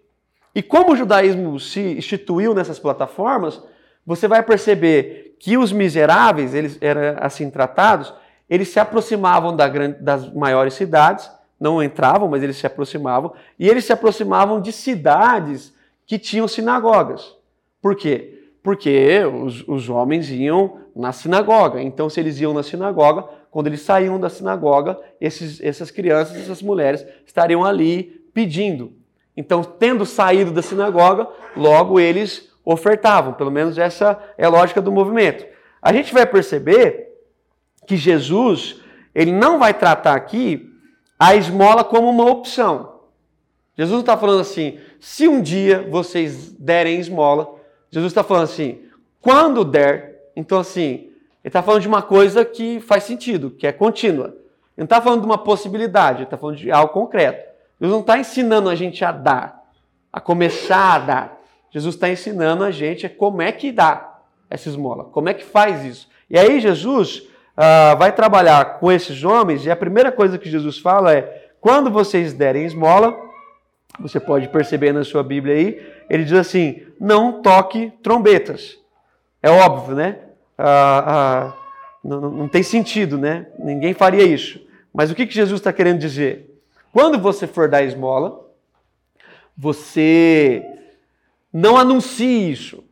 E 0.55 0.63
como 0.63 0.93
o 0.93 0.95
judaísmo 0.95 1.59
se 1.59 1.81
instituiu 1.97 2.55
nessas 2.55 2.79
plataformas, 2.79 3.61
você 4.05 4.27
vai 4.27 4.41
perceber 4.41 5.35
que 5.39 5.57
os 5.57 5.71
miseráveis, 5.71 6.53
eles 6.53 6.77
eram 6.81 7.17
assim 7.19 7.49
tratados, 7.49 8.13
eles 8.49 8.69
se 8.69 8.79
aproximavam 8.79 9.55
da 9.55 9.67
grande, 9.67 10.01
das 10.01 10.31
maiores 10.31 10.73
cidades, 10.73 11.29
não 11.59 11.81
entravam, 11.81 12.27
mas 12.27 12.43
eles 12.43 12.57
se 12.57 12.67
aproximavam, 12.67 13.33
e 13.57 13.67
eles 13.67 13.85
se 13.85 13.93
aproximavam 13.93 14.61
de 14.61 14.71
cidades 14.71 15.73
que 16.05 16.19
tinham 16.19 16.47
sinagogas. 16.47 17.35
Por 17.81 17.95
quê? 17.95 18.49
Porque 18.61 19.23
os, 19.25 19.67
os 19.67 19.89
homens 19.89 20.29
iam 20.29 20.79
na 20.95 21.11
sinagoga. 21.11 21.81
Então, 21.81 22.09
se 22.09 22.19
eles 22.19 22.39
iam 22.39 22.53
na 22.53 22.63
sinagoga, 22.63 23.25
quando 23.51 23.67
eles 23.67 23.81
saíam 23.81 24.19
da 24.19 24.29
sinagoga, 24.29 24.99
esses, 25.19 25.61
essas 25.61 25.91
crianças, 25.91 26.37
essas 26.37 26.61
mulheres 26.61 27.05
estariam 27.25 27.63
ali 27.63 28.21
pedindo. 28.33 28.93
Então, 29.35 29.63
tendo 29.63 30.05
saído 30.05 30.51
da 30.51 30.61
sinagoga, 30.61 31.27
logo 31.55 31.99
eles 31.99 32.51
ofertavam. 32.63 33.33
Pelo 33.33 33.51
menos 33.51 33.77
essa 33.77 34.21
é 34.37 34.45
a 34.45 34.49
lógica 34.49 34.81
do 34.81 34.91
movimento. 34.91 35.45
A 35.81 35.93
gente 35.93 36.13
vai 36.13 36.25
perceber 36.25 37.14
que 37.85 37.97
Jesus, 37.97 38.79
ele 39.13 39.31
não 39.31 39.59
vai 39.59 39.73
tratar 39.73 40.15
aqui 40.15 40.71
a 41.17 41.35
esmola 41.35 41.83
como 41.83 42.09
uma 42.09 42.25
opção. 42.25 42.95
Jesus 43.77 44.01
está 44.01 44.17
falando 44.17 44.41
assim: 44.41 44.79
se 44.99 45.27
um 45.27 45.41
dia 45.41 45.87
vocês 45.89 46.51
derem 46.51 46.99
esmola, 46.99 47.55
Jesus 47.91 48.11
está 48.11 48.23
falando 48.23 48.43
assim, 48.43 48.81
quando 49.21 49.63
der, 49.63 50.31
então 50.35 50.59
assim, 50.59 51.09
ele 51.43 51.49
está 51.49 51.61
falando 51.61 51.81
de 51.81 51.87
uma 51.87 52.01
coisa 52.01 52.43
que 52.43 52.79
faz 52.79 53.03
sentido, 53.03 53.51
que 53.51 53.67
é 53.67 53.71
contínua. 53.71 54.27
Ele 54.27 54.35
não 54.79 54.83
está 54.85 55.01
falando 55.01 55.21
de 55.21 55.25
uma 55.25 55.37
possibilidade, 55.37 56.17
ele 56.19 56.23
está 56.25 56.37
falando 56.37 56.57
de 56.57 56.71
algo 56.71 56.91
concreto. 56.91 57.55
Jesus 57.79 57.93
não 57.93 58.01
está 58.01 58.17
ensinando 58.17 58.69
a 58.69 58.75
gente 58.75 59.03
a 59.05 59.11
dar, 59.11 59.63
a 60.11 60.19
começar 60.19 60.95
a 60.95 60.99
dar. 60.99 61.41
Jesus 61.71 61.95
está 61.95 62.09
ensinando 62.09 62.63
a 62.63 62.71
gente 62.71 63.07
como 63.07 63.41
é 63.41 63.51
que 63.51 63.71
dá 63.71 64.19
essa 64.49 64.69
esmola, 64.69 65.05
como 65.05 65.29
é 65.29 65.33
que 65.33 65.43
faz 65.43 65.83
isso. 65.83 66.07
E 66.29 66.37
aí 66.37 66.59
Jesus 66.59 67.23
uh, 67.57 67.97
vai 67.97 68.11
trabalhar 68.11 68.79
com 68.79 68.91
esses 68.91 69.23
homens 69.23 69.65
e 69.65 69.71
a 69.71 69.75
primeira 69.75 70.11
coisa 70.11 70.37
que 70.37 70.49
Jesus 70.49 70.77
fala 70.77 71.13
é: 71.13 71.49
quando 71.59 71.89
vocês 71.89 72.33
derem 72.33 72.65
esmola, 72.65 73.15
você 73.99 74.19
pode 74.19 74.47
perceber 74.49 74.91
na 74.93 75.03
sua 75.03 75.23
Bíblia 75.23 75.55
aí, 75.55 75.93
ele 76.09 76.23
diz 76.23 76.33
assim: 76.33 76.85
não 76.99 77.41
toque 77.41 77.91
trombetas. 78.03 78.77
É 79.41 79.49
óbvio, 79.49 79.95
né? 79.95 80.19
Ah, 80.57 81.03
ah, 81.07 81.53
não, 82.03 82.21
não, 82.21 82.47
tem 82.47 82.63
sentido, 82.63 83.17
né? 83.17 83.47
Ninguém 83.59 83.93
faria 83.93 84.23
isso. 84.23 84.59
Mas 84.93 85.11
o 85.11 85.15
que, 85.15 85.27
que 85.27 85.33
Jesus 85.33 85.59
está 85.59 85.73
querendo 85.73 85.99
dizer? 85.99 86.61
Quando 86.91 87.19
você 87.19 87.45
for 87.45 87.67
dar 87.67 87.83
esmola, 87.83 88.45
você 89.57 90.63
não 91.51 91.77
anuncie 91.77 92.51
isso. 92.51 92.83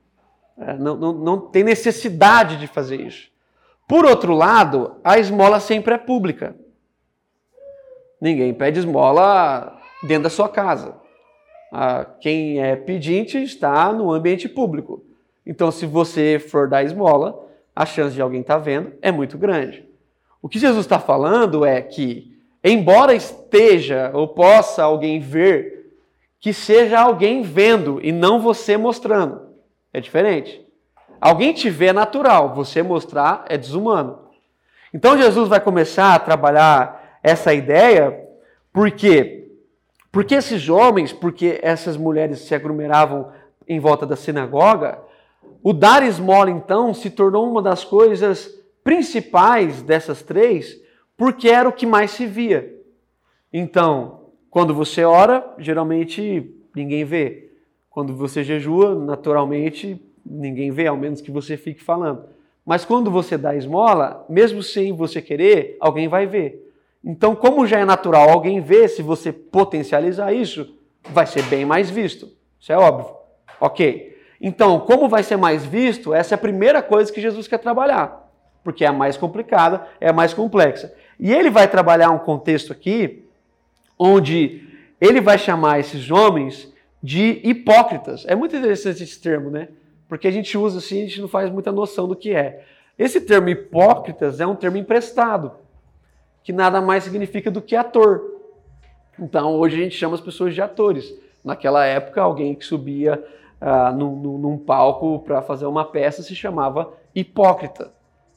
É, 0.58 0.74
não, 0.74 0.96
não, 0.96 1.14
não 1.14 1.40
tem 1.40 1.64
necessidade 1.64 2.58
de 2.58 2.68
fazer 2.68 3.02
isso. 3.02 3.33
Por 3.88 4.06
outro 4.06 4.34
lado, 4.34 4.96
a 5.04 5.20
esmola 5.20 5.60
sempre 5.60 5.94
é 5.94 5.98
pública. 5.98 6.56
Ninguém 8.20 8.54
pede 8.54 8.80
esmola 8.80 9.80
dentro 10.04 10.24
da 10.24 10.30
sua 10.30 10.50
casa 10.50 11.04
ah, 11.76 12.06
quem 12.22 12.62
é 12.62 12.76
pedinte 12.76 13.42
está 13.42 13.92
no 13.92 14.12
ambiente 14.12 14.48
público. 14.48 15.04
Então, 15.44 15.72
se 15.72 15.88
você 15.88 16.38
for 16.38 16.70
dar 16.70 16.84
esmola, 16.84 17.50
a 17.76 17.84
chance 17.84 18.14
de 18.14 18.22
alguém 18.22 18.42
estar 18.42 18.58
tá 18.58 18.60
vendo 18.60 18.94
é 19.02 19.12
muito 19.12 19.40
grande. 19.40 19.84
O 20.40 20.48
que 20.48 20.60
Jesus 20.60 20.86
está 20.86 21.00
falando 21.00 21.66
é 21.66 21.82
que, 21.82 22.32
embora 22.64 23.16
esteja 23.16 24.12
ou 24.14 24.28
possa 24.28 24.84
alguém 24.84 25.20
ver, 25.20 25.96
que 26.40 26.54
seja 26.54 27.00
alguém 27.00 27.42
vendo 27.42 28.00
e 28.04 28.12
não 28.12 28.40
você 28.40 28.78
mostrando. 28.78 29.42
É 29.92 30.00
diferente. 30.00 30.63
Alguém 31.24 31.54
te 31.54 31.70
vê 31.70 31.86
é 31.86 31.94
natural, 31.94 32.54
você 32.54 32.84
mostrar 32.84 33.46
é 33.48 33.58
desumano. 33.58 34.20
Então 34.94 35.18
Jesus 35.18 35.48
vai 35.48 35.62
começar 35.62 36.14
a 36.14 36.20
trabalhar 36.20 37.18
essa 37.24 37.54
ideia, 37.54 38.28
porque 38.74 39.48
porque 40.12 40.36
esses 40.36 40.68
homens, 40.68 41.14
porque 41.14 41.62
essas 41.64 41.96
mulheres 41.96 42.40
se 42.40 42.54
aglomeravam 42.54 43.32
em 43.66 43.80
volta 43.80 44.06
da 44.06 44.18
sinagoga, 44.18 45.00
o 45.64 45.72
dar 45.72 46.04
esmola 46.04 46.52
então 46.52 46.94
se 46.94 47.10
tornou 47.10 47.50
uma 47.50 47.62
das 47.62 47.86
coisas 47.86 48.54
principais 48.84 49.82
dessas 49.82 50.22
três, 50.24 50.76
porque 51.16 51.48
era 51.48 51.70
o 51.70 51.74
que 51.74 51.86
mais 51.86 52.12
se 52.12 52.26
via. 52.26 52.70
Então, 53.52 54.26
quando 54.50 54.74
você 54.74 55.06
ora, 55.06 55.56
geralmente 55.58 56.54
ninguém 56.76 57.06
vê. 57.06 57.50
Quando 57.90 58.14
você 58.14 58.44
jejua, 58.44 58.94
naturalmente 58.94 60.02
ninguém 60.26 60.72
vê, 60.72 60.88
ao 60.88 60.98
menos 60.98 61.22
que 61.22 61.32
você 61.32 61.58
fique 61.58 61.84
falando. 61.84 62.26
Mas 62.66 62.86
quando 62.86 63.12
você 63.12 63.38
dá 63.38 63.56
esmola, 63.56 64.26
mesmo 64.30 64.64
sem 64.64 64.94
você 64.94 65.22
querer, 65.22 65.76
alguém 65.80 66.08
vai 66.08 66.26
ver. 66.26 66.72
Então, 67.04 67.36
como 67.36 67.68
já 67.68 67.80
é 67.80 67.86
natural 67.86 68.30
alguém 68.30 68.62
ver, 68.62 68.88
se 68.88 69.02
você 69.02 69.34
potencializar 69.34 70.32
isso, 70.32 70.78
vai 71.10 71.26
ser 71.26 71.44
bem 71.44 71.66
mais 71.66 71.90
visto. 71.90 72.30
Isso 72.60 72.72
é 72.72 72.78
óbvio. 72.78 73.14
Ok. 73.60 74.18
Então, 74.40 74.80
como 74.80 75.10
vai 75.10 75.24
ser 75.24 75.36
mais 75.36 75.66
visto, 75.66 76.14
essa 76.14 76.34
é 76.34 76.38
a 76.38 76.40
primeira 76.40 76.82
coisa 76.82 77.12
que 77.12 77.22
Jesus 77.22 77.48
quer 77.48 77.60
trabalhar. 77.60 78.32
Porque 78.64 78.86
é 78.86 78.88
a 78.88 78.94
mais 78.94 79.18
complicada, 79.18 79.86
é 80.00 80.10
a 80.10 80.14
mais 80.14 80.34
complexa. 80.34 80.94
E 81.20 81.34
ele 81.34 81.50
vai 81.50 81.68
trabalhar 81.68 82.12
um 82.12 82.20
contexto 82.20 82.72
aqui 82.72 83.26
onde 84.00 84.68
ele 85.00 85.20
vai 85.20 85.38
chamar 85.38 85.80
esses 85.80 86.10
homens 86.10 86.72
de 87.02 87.42
hipócritas. 87.44 88.24
É 88.26 88.36
muito 88.36 88.56
interessante 88.56 89.04
esse 89.04 89.20
termo, 89.20 89.50
né? 89.50 89.68
Porque 90.08 90.28
a 90.28 90.32
gente 90.32 90.58
usa 90.58 90.80
assim, 90.80 91.04
a 91.04 91.08
gente 91.08 91.22
não 91.22 91.28
faz 91.28 91.50
muita 91.50 91.72
noção 91.72 92.08
do 92.08 92.16
que 92.16 92.34
é. 92.34 92.66
Esse 92.98 93.22
termo 93.22 93.50
hipócritas 93.50 94.40
é 94.40 94.46
um 94.46 94.56
termo 94.56 94.78
emprestado 94.78 95.52
que 96.44 96.52
nada 96.52 96.82
mais 96.82 97.06
significa 97.06 97.50
do 97.50 97.62
que 97.62 97.76
ator. 97.76 98.22
Então, 99.18 99.56
hoje 99.56 99.80
a 99.80 99.84
gente 99.84 99.96
chama 99.96 100.16
as 100.16 100.22
pessoas 100.22 100.54
de 100.54 100.62
atores. 100.62 101.14
Naquela 101.44 101.86
época, 101.86 102.22
alguém 102.22 102.54
que 102.54 102.66
subia 102.66 103.24
uh, 103.62 103.96
num, 103.96 104.38
num 104.38 104.58
palco 104.58 105.20
para 105.20 105.42
fazer 105.42 105.66
uma 105.66 105.86
peça 105.86 106.22
se 106.22 106.36
chamava 106.36 106.94
hipócrita. 107.16 107.94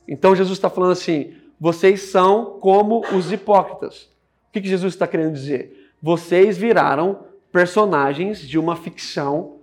Então, 0.07 0.37
Jesus 0.37 0.57
está 0.57 0.71
falando 0.71 0.93
assim: 0.93 1.35
vocês 1.59 2.03
são 2.03 2.59
como 2.61 3.01
os 3.13 3.33
hipócritas. 3.33 4.05
O 4.49 4.53
que, 4.53 4.61
que 4.61 4.69
Jesus 4.69 4.95
está 4.95 5.07
querendo 5.07 5.33
dizer? 5.33 5.93
Vocês 6.01 6.57
viraram 6.57 7.25
personagens 7.51 8.41
de 8.41 8.59
uma 8.59 8.77
ficção 8.77 9.56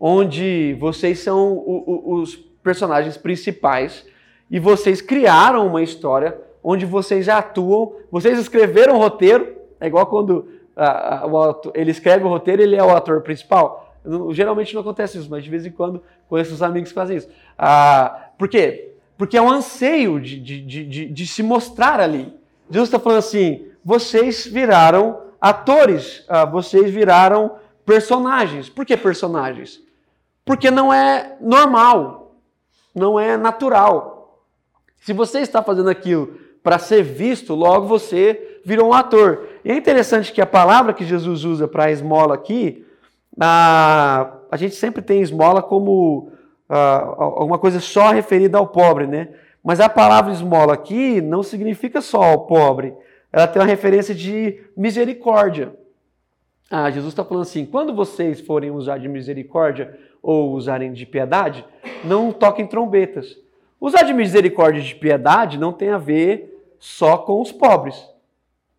onde 0.00 0.74
vocês 0.80 1.18
são 1.18 1.52
o, 1.52 1.84
o, 1.86 2.14
os 2.14 2.36
personagens 2.62 3.18
principais 3.18 4.06
e 4.50 4.58
vocês 4.58 5.02
criaram 5.02 5.66
uma 5.66 5.82
história 5.82 6.38
onde 6.64 6.86
vocês 6.86 7.28
atuam, 7.28 7.92
vocês 8.10 8.38
escreveram 8.38 8.96
o 8.96 8.98
roteiro, 8.98 9.56
é 9.78 9.86
igual 9.86 10.06
quando 10.06 10.48
ah, 10.76 11.26
ele 11.74 11.90
escreve 11.90 12.24
o 12.24 12.28
roteiro 12.28 12.62
ele 12.62 12.76
é 12.76 12.82
o 12.82 12.90
ator 12.90 13.20
principal. 13.20 13.94
Geralmente 14.32 14.72
não 14.72 14.80
acontece 14.80 15.18
isso, 15.18 15.28
mas 15.30 15.44
de 15.44 15.50
vez 15.50 15.66
em 15.66 15.70
quando 15.70 16.02
conheço 16.26 16.54
os 16.54 16.62
amigos 16.62 16.88
que 16.88 16.94
fazem 16.94 17.18
isso. 17.18 17.28
Ah, 17.58 18.30
por 18.38 18.48
quê? 18.48 18.94
Porque 19.18 19.36
é 19.36 19.42
um 19.42 19.50
anseio 19.50 20.18
de, 20.18 20.40
de, 20.40 20.62
de, 20.62 21.06
de 21.06 21.26
se 21.26 21.42
mostrar 21.42 22.00
ali. 22.00 22.32
Jesus 22.70 22.88
está 22.88 22.98
falando 22.98 23.18
assim: 23.18 23.66
vocês 23.84 24.46
viraram 24.46 25.20
atores, 25.38 26.24
ah, 26.28 26.46
vocês 26.46 26.90
viraram 26.90 27.56
personagens. 27.84 28.70
Por 28.70 28.86
que 28.86 28.96
personagens? 28.96 29.82
Porque 30.50 30.68
não 30.68 30.92
é 30.92 31.36
normal, 31.40 32.34
não 32.92 33.20
é 33.20 33.36
natural. 33.36 34.42
Se 34.96 35.12
você 35.12 35.38
está 35.38 35.62
fazendo 35.62 35.88
aquilo 35.88 36.40
para 36.60 36.76
ser 36.76 37.04
visto, 37.04 37.54
logo 37.54 37.86
você 37.86 38.58
virou 38.64 38.88
um 38.88 38.92
ator. 38.92 39.46
E 39.64 39.70
é 39.70 39.76
interessante 39.76 40.32
que 40.32 40.40
a 40.40 40.46
palavra 40.46 40.92
que 40.92 41.04
Jesus 41.04 41.44
usa 41.44 41.68
para 41.68 41.92
esmola 41.92 42.34
aqui, 42.34 42.84
a, 43.40 44.38
a 44.50 44.56
gente 44.56 44.74
sempre 44.74 45.02
tem 45.02 45.20
esmola 45.20 45.62
como 45.62 46.32
alguma 46.68 47.56
coisa 47.56 47.78
só 47.78 48.10
referida 48.10 48.58
ao 48.58 48.66
pobre, 48.66 49.06
né? 49.06 49.28
Mas 49.62 49.78
a 49.78 49.88
palavra 49.88 50.32
esmola 50.32 50.74
aqui 50.74 51.20
não 51.20 51.44
significa 51.44 52.00
só 52.00 52.24
ao 52.24 52.46
pobre, 52.46 52.92
ela 53.32 53.46
tem 53.46 53.62
uma 53.62 53.68
referência 53.68 54.12
de 54.12 54.60
misericórdia. 54.76 55.72
Ah, 56.68 56.90
Jesus 56.90 57.12
está 57.12 57.24
falando 57.24 57.42
assim: 57.42 57.64
quando 57.64 57.94
vocês 57.94 58.40
forem 58.40 58.72
usar 58.72 58.98
de 58.98 59.08
misericórdia 59.08 59.96
ou 60.22 60.52
usarem 60.52 60.92
de 60.92 61.06
piedade, 61.06 61.64
não 62.04 62.32
toquem 62.32 62.66
trombetas. 62.66 63.36
Usar 63.80 64.02
de 64.02 64.12
misericórdia 64.12 64.80
e 64.80 64.84
de 64.84 64.94
piedade 64.94 65.58
não 65.58 65.72
tem 65.72 65.90
a 65.90 65.98
ver 65.98 66.74
só 66.78 67.16
com 67.16 67.40
os 67.40 67.50
pobres. 67.50 67.96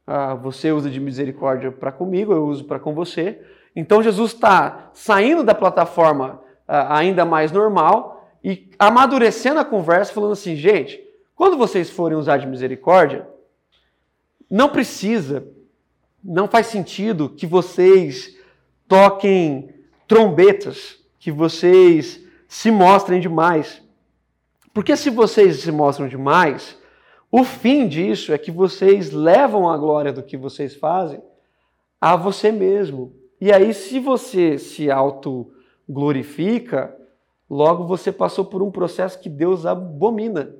Ah, 0.05 0.36
você 0.36 0.71
usa 0.71 0.89
de 0.89 1.00
misericórdia 1.00 1.71
para 1.71 1.91
comigo, 1.91 2.33
eu 2.33 2.45
uso 2.45 2.65
para 2.65 2.79
com 2.79 2.93
você. 2.93 3.41
Então 3.75 4.03
Jesus 4.03 4.33
está 4.33 4.89
saindo 4.93 5.43
da 5.43 5.55
plataforma 5.55 6.41
ah, 6.67 6.98
ainda 6.98 7.25
mais 7.25 7.51
normal 7.51 8.29
e 8.43 8.69
amadurecendo 8.77 9.60
a 9.60 9.65
conversa, 9.65 10.13
falando 10.13 10.33
assim: 10.33 10.55
gente, 10.55 11.01
quando 11.36 11.57
vocês 11.57 11.89
forem 11.89 12.17
usar 12.17 12.38
de 12.38 12.48
misericórdia, 12.48 13.27
não 14.50 14.69
precisa, 14.69 15.48
não 16.24 16.48
faz 16.48 16.67
sentido 16.67 17.29
que 17.29 17.48
vocês 17.48 18.38
toquem 18.88 19.74
trombetas, 20.07 21.00
que 21.21 21.31
vocês 21.31 22.21
se 22.47 22.71
mostrem 22.71 23.21
demais. 23.21 23.81
Porque 24.73 24.97
se 24.97 25.11
vocês 25.11 25.57
se 25.57 25.71
mostram 25.71 26.07
demais, 26.07 26.75
o 27.31 27.43
fim 27.43 27.87
disso 27.87 28.33
é 28.33 28.39
que 28.39 28.49
vocês 28.49 29.11
levam 29.11 29.69
a 29.69 29.77
glória 29.77 30.11
do 30.11 30.23
que 30.23 30.35
vocês 30.35 30.75
fazem 30.75 31.21
a 32.01 32.15
você 32.15 32.51
mesmo. 32.51 33.13
E 33.39 33.53
aí, 33.53 33.71
se 33.71 33.99
você 33.99 34.57
se 34.57 34.89
auto-glorifica, 34.89 36.97
logo 37.47 37.85
você 37.85 38.11
passou 38.11 38.45
por 38.45 38.63
um 38.63 38.71
processo 38.71 39.19
que 39.19 39.29
Deus 39.29 39.67
abomina. 39.67 40.55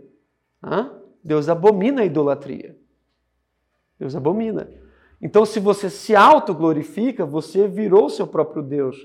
Hã? 0.64 0.92
Deus 1.24 1.50
abomina 1.50 2.04
a 2.04 2.06
idolatria. 2.06 2.78
Deus 4.00 4.16
abomina. 4.16 4.70
Então, 5.20 5.44
se 5.44 5.60
você 5.60 5.90
se 5.90 6.16
auto-glorifica, 6.16 7.26
você 7.26 7.68
virou 7.68 8.10
seu 8.10 8.28
próprio 8.28 8.62
Deus. 8.62 8.96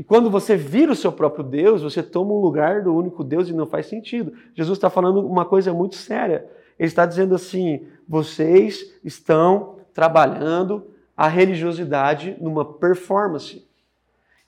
E 0.00 0.02
quando 0.02 0.30
você 0.30 0.56
vira 0.56 0.92
o 0.92 0.96
seu 0.96 1.12
próprio 1.12 1.44
Deus, 1.44 1.82
você 1.82 2.02
toma 2.02 2.32
um 2.32 2.40
lugar 2.40 2.82
do 2.82 2.96
único 2.96 3.22
Deus 3.22 3.50
e 3.50 3.52
não 3.52 3.66
faz 3.66 3.84
sentido. 3.84 4.32
Jesus 4.54 4.78
está 4.78 4.88
falando 4.88 5.20
uma 5.20 5.44
coisa 5.44 5.74
muito 5.74 5.94
séria. 5.94 6.50
Ele 6.78 6.88
está 6.88 7.04
dizendo 7.04 7.34
assim: 7.34 7.86
vocês 8.08 8.94
estão 9.04 9.76
trabalhando 9.92 10.86
a 11.14 11.28
religiosidade 11.28 12.34
numa 12.40 12.64
performance. 12.64 13.68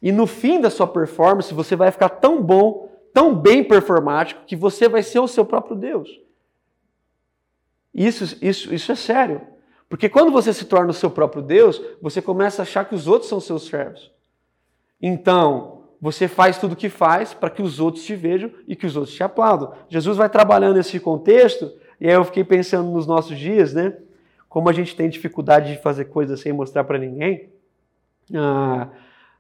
E 0.01 0.11
no 0.11 0.27
fim 0.27 0.59
da 0.59 0.71
sua 0.71 0.87
performance, 0.87 1.53
você 1.53 1.77
vai 1.77 1.91
ficar 1.91 2.09
tão 2.09 2.43
bom, 2.43 2.91
tão 3.13 3.35
bem 3.35 3.63
performático, 3.63 4.47
que 4.47 4.57
você 4.57 4.89
vai 4.89 5.03
ser 5.03 5.19
o 5.19 5.29
seu 5.29 5.45
próprio 5.45 5.77
Deus. 5.77 6.09
Isso, 7.93 8.39
isso, 8.41 8.73
isso 8.73 8.91
é 8.91 8.97
sério. 8.97 9.43
Porque 9.87 10.09
quando 10.09 10.33
você 10.33 10.51
se 10.55 10.65
torna 10.65 10.93
o 10.93 10.95
seu 10.95 11.11
próprio 11.11 11.43
Deus, 11.43 11.79
você 12.01 12.23
começa 12.23 12.63
a 12.63 12.65
achar 12.65 12.87
que 12.87 12.95
os 12.95 13.07
outros 13.07 13.29
são 13.29 13.39
seus 13.39 13.67
servos. 13.67 14.12
Então, 15.03 15.83
você 16.01 16.29
faz 16.29 16.59
tudo 16.59 16.73
o 16.73 16.77
que 16.77 16.89
faz 16.89 17.35
para 17.35 17.51
que 17.51 17.61
os 17.61 17.81
outros 17.81 18.05
te 18.05 18.15
vejam 18.15 18.51
e 18.67 18.77
que 18.77 18.87
os 18.87 18.97
outros 18.97 19.15
te 19.15 19.23
aplaudam. 19.23 19.73
Jesus 19.89 20.17
vai 20.17 20.29
trabalhando 20.29 20.77
nesse 20.77 21.01
contexto, 21.01 21.73
e 22.01 22.09
aí 22.09 22.15
eu 22.15 22.25
fiquei 22.25 22.45
pensando 22.45 22.91
nos 22.91 23.07
nossos 23.07 23.39
dias, 23.39 23.75
né? 23.75 23.97
Como 24.49 24.69
a 24.69 24.73
gente 24.73 24.95
tem 24.95 25.09
dificuldade 25.09 25.73
de 25.73 25.83
fazer 25.83 26.07
coisas 26.07 26.41
sem 26.41 26.53
mostrar 26.53 26.85
para 26.85 26.99
ninguém. 26.99 27.51
Ah, 28.35 28.89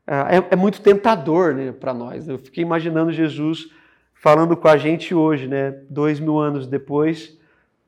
ah, 0.06 0.34
é, 0.34 0.54
é, 0.54 0.56
muito 0.56 0.80
tentador 0.80 1.54
né, 1.54 1.72
para 1.72 1.94
nós. 1.94 2.28
Eu 2.28 2.38
fiquei 2.38 2.62
imaginando 2.62 3.12
Jesus 3.12 3.70
falando 4.14 4.56
com 4.56 4.68
a 4.68 4.76
gente 4.76 5.14
hoje, 5.14 5.48
né? 5.48 5.72
Dois 5.90 6.20
mil 6.20 6.38
anos 6.38 6.66
depois, 6.66 7.36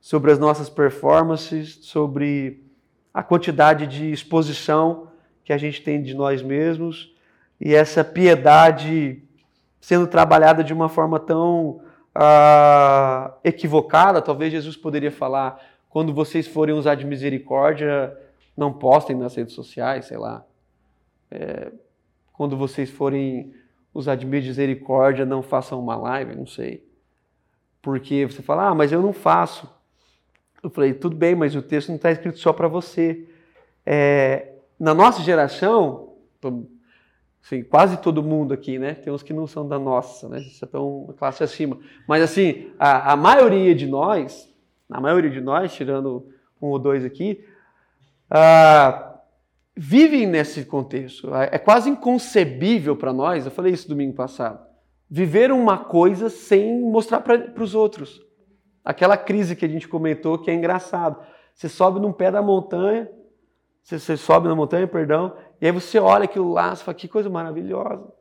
sobre 0.01 0.33
as 0.33 0.39
nossas 0.39 0.69
performances, 0.69 1.79
sobre 1.83 2.65
a 3.13 3.23
quantidade 3.23 3.87
de 3.87 4.11
exposição 4.11 5.09
que 5.45 5.53
a 5.53 5.59
gente 5.59 5.83
tem 5.83 6.03
de 6.03 6.15
nós 6.15 6.43
mesmos 6.43 7.14
e 7.65 7.75
essa 7.75 8.05
piedade 8.05 9.23
sendo 9.81 10.07
trabalhada 10.07 10.63
de 10.63 10.73
uma 10.73 10.89
forma 10.89 11.19
tão 11.19 11.81
uh, 12.15 13.33
equivocada, 13.43 14.21
talvez 14.21 14.53
Jesus 14.53 14.77
poderia 14.77 15.11
falar: 15.11 15.59
quando 15.89 16.13
vocês 16.13 16.47
forem 16.47 16.75
usar 16.75 16.95
de 16.95 17.07
misericórdia, 17.07 18.15
não 18.55 18.71
postem 18.71 19.17
nas 19.17 19.35
redes 19.35 19.55
sociais, 19.55 20.05
sei 20.05 20.19
lá. 20.19 20.45
É, 21.31 21.73
quando 22.35 22.57
vocês 22.57 22.91
forem 22.91 23.55
usar 23.95 24.17
de 24.17 24.27
misericórdia, 24.27 25.25
não 25.25 25.43
façam 25.43 25.81
uma 25.81 25.97
live, 25.97 26.37
não 26.37 26.47
sei. 26.47 26.87
Porque 27.81 28.27
você 28.27 28.43
fala, 28.43 28.69
ah, 28.69 28.75
mas 28.75 28.93
eu 28.93 29.01
não 29.01 29.13
faço. 29.13 29.69
Eu 30.63 30.69
falei, 30.71 30.95
tudo 30.95 31.17
bem, 31.17 31.35
mas 31.35 31.55
o 31.55 31.63
texto 31.63 31.89
não 31.89 31.97
está 31.97 32.11
escrito 32.11 32.39
só 32.39 32.53
para 32.53 32.69
você. 32.69 33.29
É, 33.87 34.55
na 34.79 34.95
nossa 34.95 35.23
geração, 35.23 36.15
Sim, 37.45 37.63
quase 37.63 37.99
todo 37.99 38.23
mundo 38.23 38.55
aqui, 38.55 38.79
né? 38.79 38.95
Tem 38.95 39.13
uns 39.13 39.23
que 39.23 39.35
não 39.35 39.47
são 39.47 39.69
da 39.69 39.79
nossa, 39.79 40.31
né? 40.31 40.41
Já 40.41 40.65
estão 40.65 41.05
uma 41.05 41.13
classe 41.13 41.45
acima. 41.45 41.79
Mas 42.09 42.23
assim, 42.23 42.73
a, 42.79 43.13
a 43.13 43.17
maioria 43.17 43.75
de 43.75 43.87
nós, 43.87 44.51
a 44.89 44.99
maioria 44.99 45.31
de 45.31 45.43
nós, 45.43 45.75
tirando 45.75 46.27
um 46.61 46.69
ou 46.69 46.79
dois 46.79 47.05
aqui, 47.05 47.45
uh, 48.31 49.15
vivem 49.77 50.27
nesse 50.27 50.65
contexto. 50.65 51.35
É, 51.35 51.51
é 51.57 51.59
quase 51.59 51.91
inconcebível 51.91 52.97
para 52.97 53.13
nós, 53.13 53.45
eu 53.45 53.51
falei 53.51 53.75
isso 53.75 53.91
domingo 53.91 54.15
passado, 54.15 54.67
viver 55.11 55.53
uma 55.53 55.77
coisa 55.77 56.31
sem 56.31 56.81
mostrar 56.81 57.21
para 57.21 57.63
os 57.63 57.75
outros. 57.75 58.23
Aquela 58.83 59.19
crise 59.19 59.55
que 59.55 59.67
a 59.67 59.69
gente 59.69 59.87
comentou 59.87 60.39
que 60.39 60.51
é 60.51 60.55
engraçado. 60.55 61.21
Você 61.55 61.69
sobe 61.69 62.01
num 62.01 62.13
pé 62.13 62.31
da 62.31 62.41
montanha, 62.41 63.07
você, 63.83 63.99
você 63.99 64.17
sobe 64.17 64.49
na 64.49 64.55
montanha, 64.55 64.89
perdão, 64.89 65.37
e 65.61 65.67
aí 65.67 65.73
você 65.73 65.99
olha 65.99 66.25
aquilo 66.25 66.53
lá 66.53 66.73
e 66.73 66.77
fala, 66.77 66.95
que 66.95 67.09
coisa 67.09 67.31
maravilhosa. 67.31 68.13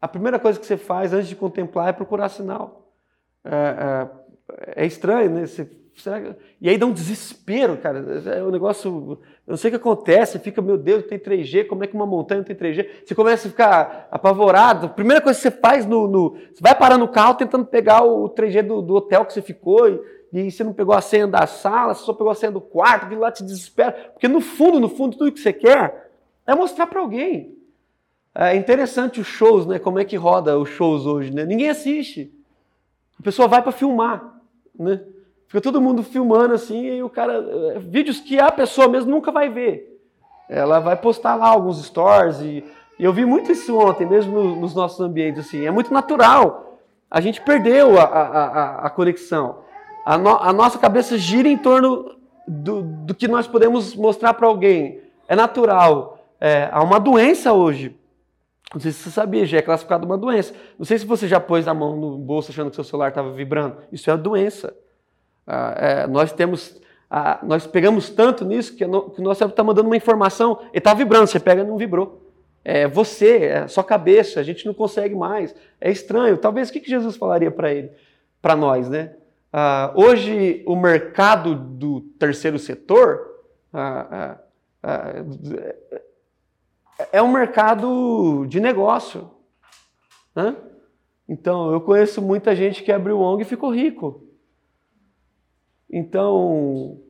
A 0.00 0.08
primeira 0.08 0.38
coisa 0.38 0.58
que 0.58 0.66
você 0.66 0.76
faz 0.76 1.12
antes 1.12 1.28
de 1.28 1.36
contemplar 1.36 1.88
é 1.88 1.92
procurar 1.92 2.28
sinal. 2.28 2.92
É, 3.44 4.08
é, 4.76 4.82
é 4.84 4.86
estranho, 4.86 5.30
né? 5.30 5.46
Você, 5.46 5.64
que... 5.64 6.36
E 6.60 6.68
aí 6.68 6.78
dá 6.78 6.86
um 6.86 6.92
desespero, 6.92 7.76
cara. 7.78 7.98
É 8.26 8.42
um 8.42 8.50
negócio. 8.50 9.18
Eu 9.46 9.50
não 9.50 9.56
sei 9.56 9.68
o 9.68 9.72
que 9.72 9.76
acontece, 9.76 10.38
fica, 10.38 10.62
meu 10.62 10.78
Deus, 10.78 11.04
tem 11.06 11.18
3G, 11.18 11.66
como 11.66 11.82
é 11.82 11.86
que 11.88 11.94
uma 11.94 12.06
montanha 12.06 12.44
tem 12.44 12.54
3G? 12.54 12.86
Você 13.04 13.14
começa 13.14 13.48
a 13.48 13.50
ficar 13.50 14.08
apavorado. 14.10 14.86
A 14.86 14.90
primeira 14.90 15.20
coisa 15.20 15.36
que 15.36 15.42
você 15.42 15.50
faz 15.50 15.84
no. 15.84 16.06
no... 16.06 16.36
Você 16.52 16.60
vai 16.60 16.76
parar 16.76 16.96
no 16.96 17.08
carro 17.08 17.34
tentando 17.34 17.64
pegar 17.64 18.04
o 18.04 18.30
3G 18.30 18.62
do, 18.62 18.80
do 18.80 18.94
hotel 18.94 19.24
que 19.24 19.32
você 19.32 19.42
ficou. 19.42 19.88
E 19.88 20.18
e 20.32 20.50
você 20.50 20.62
não 20.62 20.74
pegou 20.74 20.94
a 20.94 21.00
senha 21.00 21.26
da 21.26 21.46
sala, 21.46 21.94
você 21.94 22.04
só 22.04 22.12
pegou 22.12 22.30
a 22.30 22.34
senha 22.34 22.52
do 22.52 22.60
quarto, 22.60 23.06
aquilo 23.06 23.22
lá 23.22 23.32
te 23.32 23.42
desespera. 23.42 23.92
Porque 24.12 24.28
no 24.28 24.40
fundo, 24.40 24.78
no 24.78 24.88
fundo, 24.88 25.16
tudo 25.16 25.32
que 25.32 25.40
você 25.40 25.52
quer 25.52 26.07
é 26.48 26.54
mostrar 26.54 26.88
para 26.88 27.00
alguém. 27.00 27.56
É 28.34 28.56
interessante 28.56 29.20
os 29.20 29.26
shows, 29.26 29.66
né? 29.66 29.78
Como 29.78 29.98
é 29.98 30.04
que 30.04 30.16
roda 30.16 30.58
os 30.58 30.68
shows 30.70 31.06
hoje, 31.06 31.32
né? 31.32 31.44
Ninguém 31.44 31.68
assiste. 31.68 32.32
A 33.18 33.22
pessoa 33.22 33.46
vai 33.46 33.62
para 33.62 33.70
filmar, 33.70 34.40
né? 34.76 35.00
Fica 35.46 35.60
todo 35.60 35.80
mundo 35.80 36.02
filmando 36.02 36.54
assim, 36.54 36.84
e 36.84 37.02
o 37.02 37.08
cara. 37.08 37.34
É, 37.74 37.78
vídeos 37.78 38.18
que 38.20 38.40
a 38.40 38.50
pessoa 38.50 38.88
mesmo 38.88 39.10
nunca 39.10 39.30
vai 39.30 39.48
ver. 39.48 40.00
Ela 40.48 40.80
vai 40.80 40.96
postar 40.96 41.36
lá 41.36 41.48
alguns 41.48 41.84
stories 41.84 42.40
e, 42.40 42.64
e 42.98 43.04
eu 43.04 43.12
vi 43.12 43.24
muito 43.24 43.52
isso 43.52 43.76
ontem, 43.78 44.06
mesmo 44.06 44.32
no, 44.32 44.56
nos 44.56 44.74
nossos 44.74 45.00
ambientes, 45.00 45.46
assim. 45.46 45.64
É 45.64 45.70
muito 45.70 45.92
natural. 45.92 46.80
A 47.10 47.20
gente 47.20 47.40
perdeu 47.40 47.98
a, 47.98 48.04
a, 48.04 48.22
a, 48.22 48.86
a 48.86 48.90
conexão 48.90 49.68
a, 50.08 50.16
no, 50.16 50.30
a 50.30 50.54
nossa 50.54 50.78
cabeça 50.78 51.18
gira 51.18 51.46
em 51.46 51.58
torno 51.58 52.16
do, 52.46 52.80
do 52.80 53.14
que 53.14 53.28
nós 53.28 53.46
podemos 53.46 53.94
mostrar 53.94 54.32
para 54.32 54.46
alguém. 54.46 55.02
É 55.28 55.36
natural. 55.36 56.17
É, 56.40 56.68
há 56.70 56.82
uma 56.82 56.98
doença 56.98 57.52
hoje. 57.52 57.96
Não 58.72 58.80
sei 58.80 58.92
se 58.92 59.02
você 59.02 59.10
sabia, 59.10 59.46
já 59.46 59.58
é 59.58 59.62
classificado 59.62 60.04
uma 60.04 60.18
doença. 60.18 60.54
Não 60.78 60.84
sei 60.84 60.98
se 60.98 61.06
você 61.06 61.26
já 61.26 61.40
pôs 61.40 61.66
a 61.66 61.72
mão 61.72 61.96
no 61.96 62.18
bolso 62.18 62.50
achando 62.50 62.68
que 62.68 62.76
seu 62.76 62.84
celular 62.84 63.08
estava 63.08 63.32
vibrando. 63.32 63.78
Isso 63.90 64.10
é 64.10 64.12
uma 64.12 64.18
doença. 64.18 64.76
Ah, 65.46 65.74
é, 65.76 66.06
nós 66.06 66.32
temos, 66.32 66.78
ah, 67.10 67.38
nós 67.42 67.66
pegamos 67.66 68.10
tanto 68.10 68.44
nisso 68.44 68.76
que, 68.76 68.86
no, 68.86 69.10
que 69.10 69.20
o 69.20 69.24
nosso 69.24 69.38
cérebro 69.38 69.54
está 69.54 69.64
mandando 69.64 69.88
uma 69.88 69.96
informação 69.96 70.60
e 70.74 70.78
está 70.78 70.92
vibrando. 70.92 71.26
Você 71.26 71.40
pega 71.40 71.64
não 71.64 71.78
vibrou. 71.78 72.22
É 72.62 72.86
você, 72.86 73.44
é 73.44 73.68
sua 73.68 73.82
cabeça. 73.82 74.38
A 74.38 74.42
gente 74.42 74.66
não 74.66 74.74
consegue 74.74 75.14
mais. 75.14 75.54
É 75.80 75.90
estranho. 75.90 76.36
Talvez 76.36 76.68
o 76.68 76.72
que, 76.72 76.80
que 76.80 76.90
Jesus 76.90 77.16
falaria 77.16 77.50
para 77.50 77.72
ele, 77.72 77.90
para 78.42 78.54
nós, 78.54 78.90
né? 78.90 79.14
Uh, 79.50 80.02
hoje, 80.04 80.62
o 80.66 80.76
mercado 80.76 81.54
do 81.54 82.02
terceiro 82.18 82.58
setor 82.58 83.30
uh, 83.72 84.36
uh, 84.84 85.98
é 87.12 87.22
um 87.22 87.32
mercado 87.32 88.46
de 88.46 88.60
negócio. 88.60 89.30
Né? 90.34 90.56
Então, 91.28 91.72
eu 91.72 91.80
conheço 91.80 92.20
muita 92.22 92.54
gente 92.54 92.82
que 92.82 92.90
abriu 92.90 93.20
ONG 93.20 93.42
e 93.42 93.46
ficou 93.46 93.74
rico. 93.74 94.24
Então, 95.90 97.00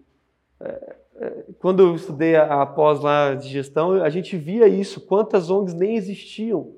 é, 0.61 0.97
é, 1.17 1.45
quando 1.59 1.81
eu 1.81 1.95
estudei 1.95 2.37
a, 2.37 2.63
a 2.63 2.67
pós 2.67 3.01
lá 3.01 3.35
de 3.35 3.49
gestão, 3.49 4.03
a 4.03 4.11
gente 4.11 4.37
via 4.37 4.69
isso, 4.69 5.01
quantas 5.01 5.51
ONGs 5.51 5.75
nem 5.75 5.97
existiam. 5.97 6.73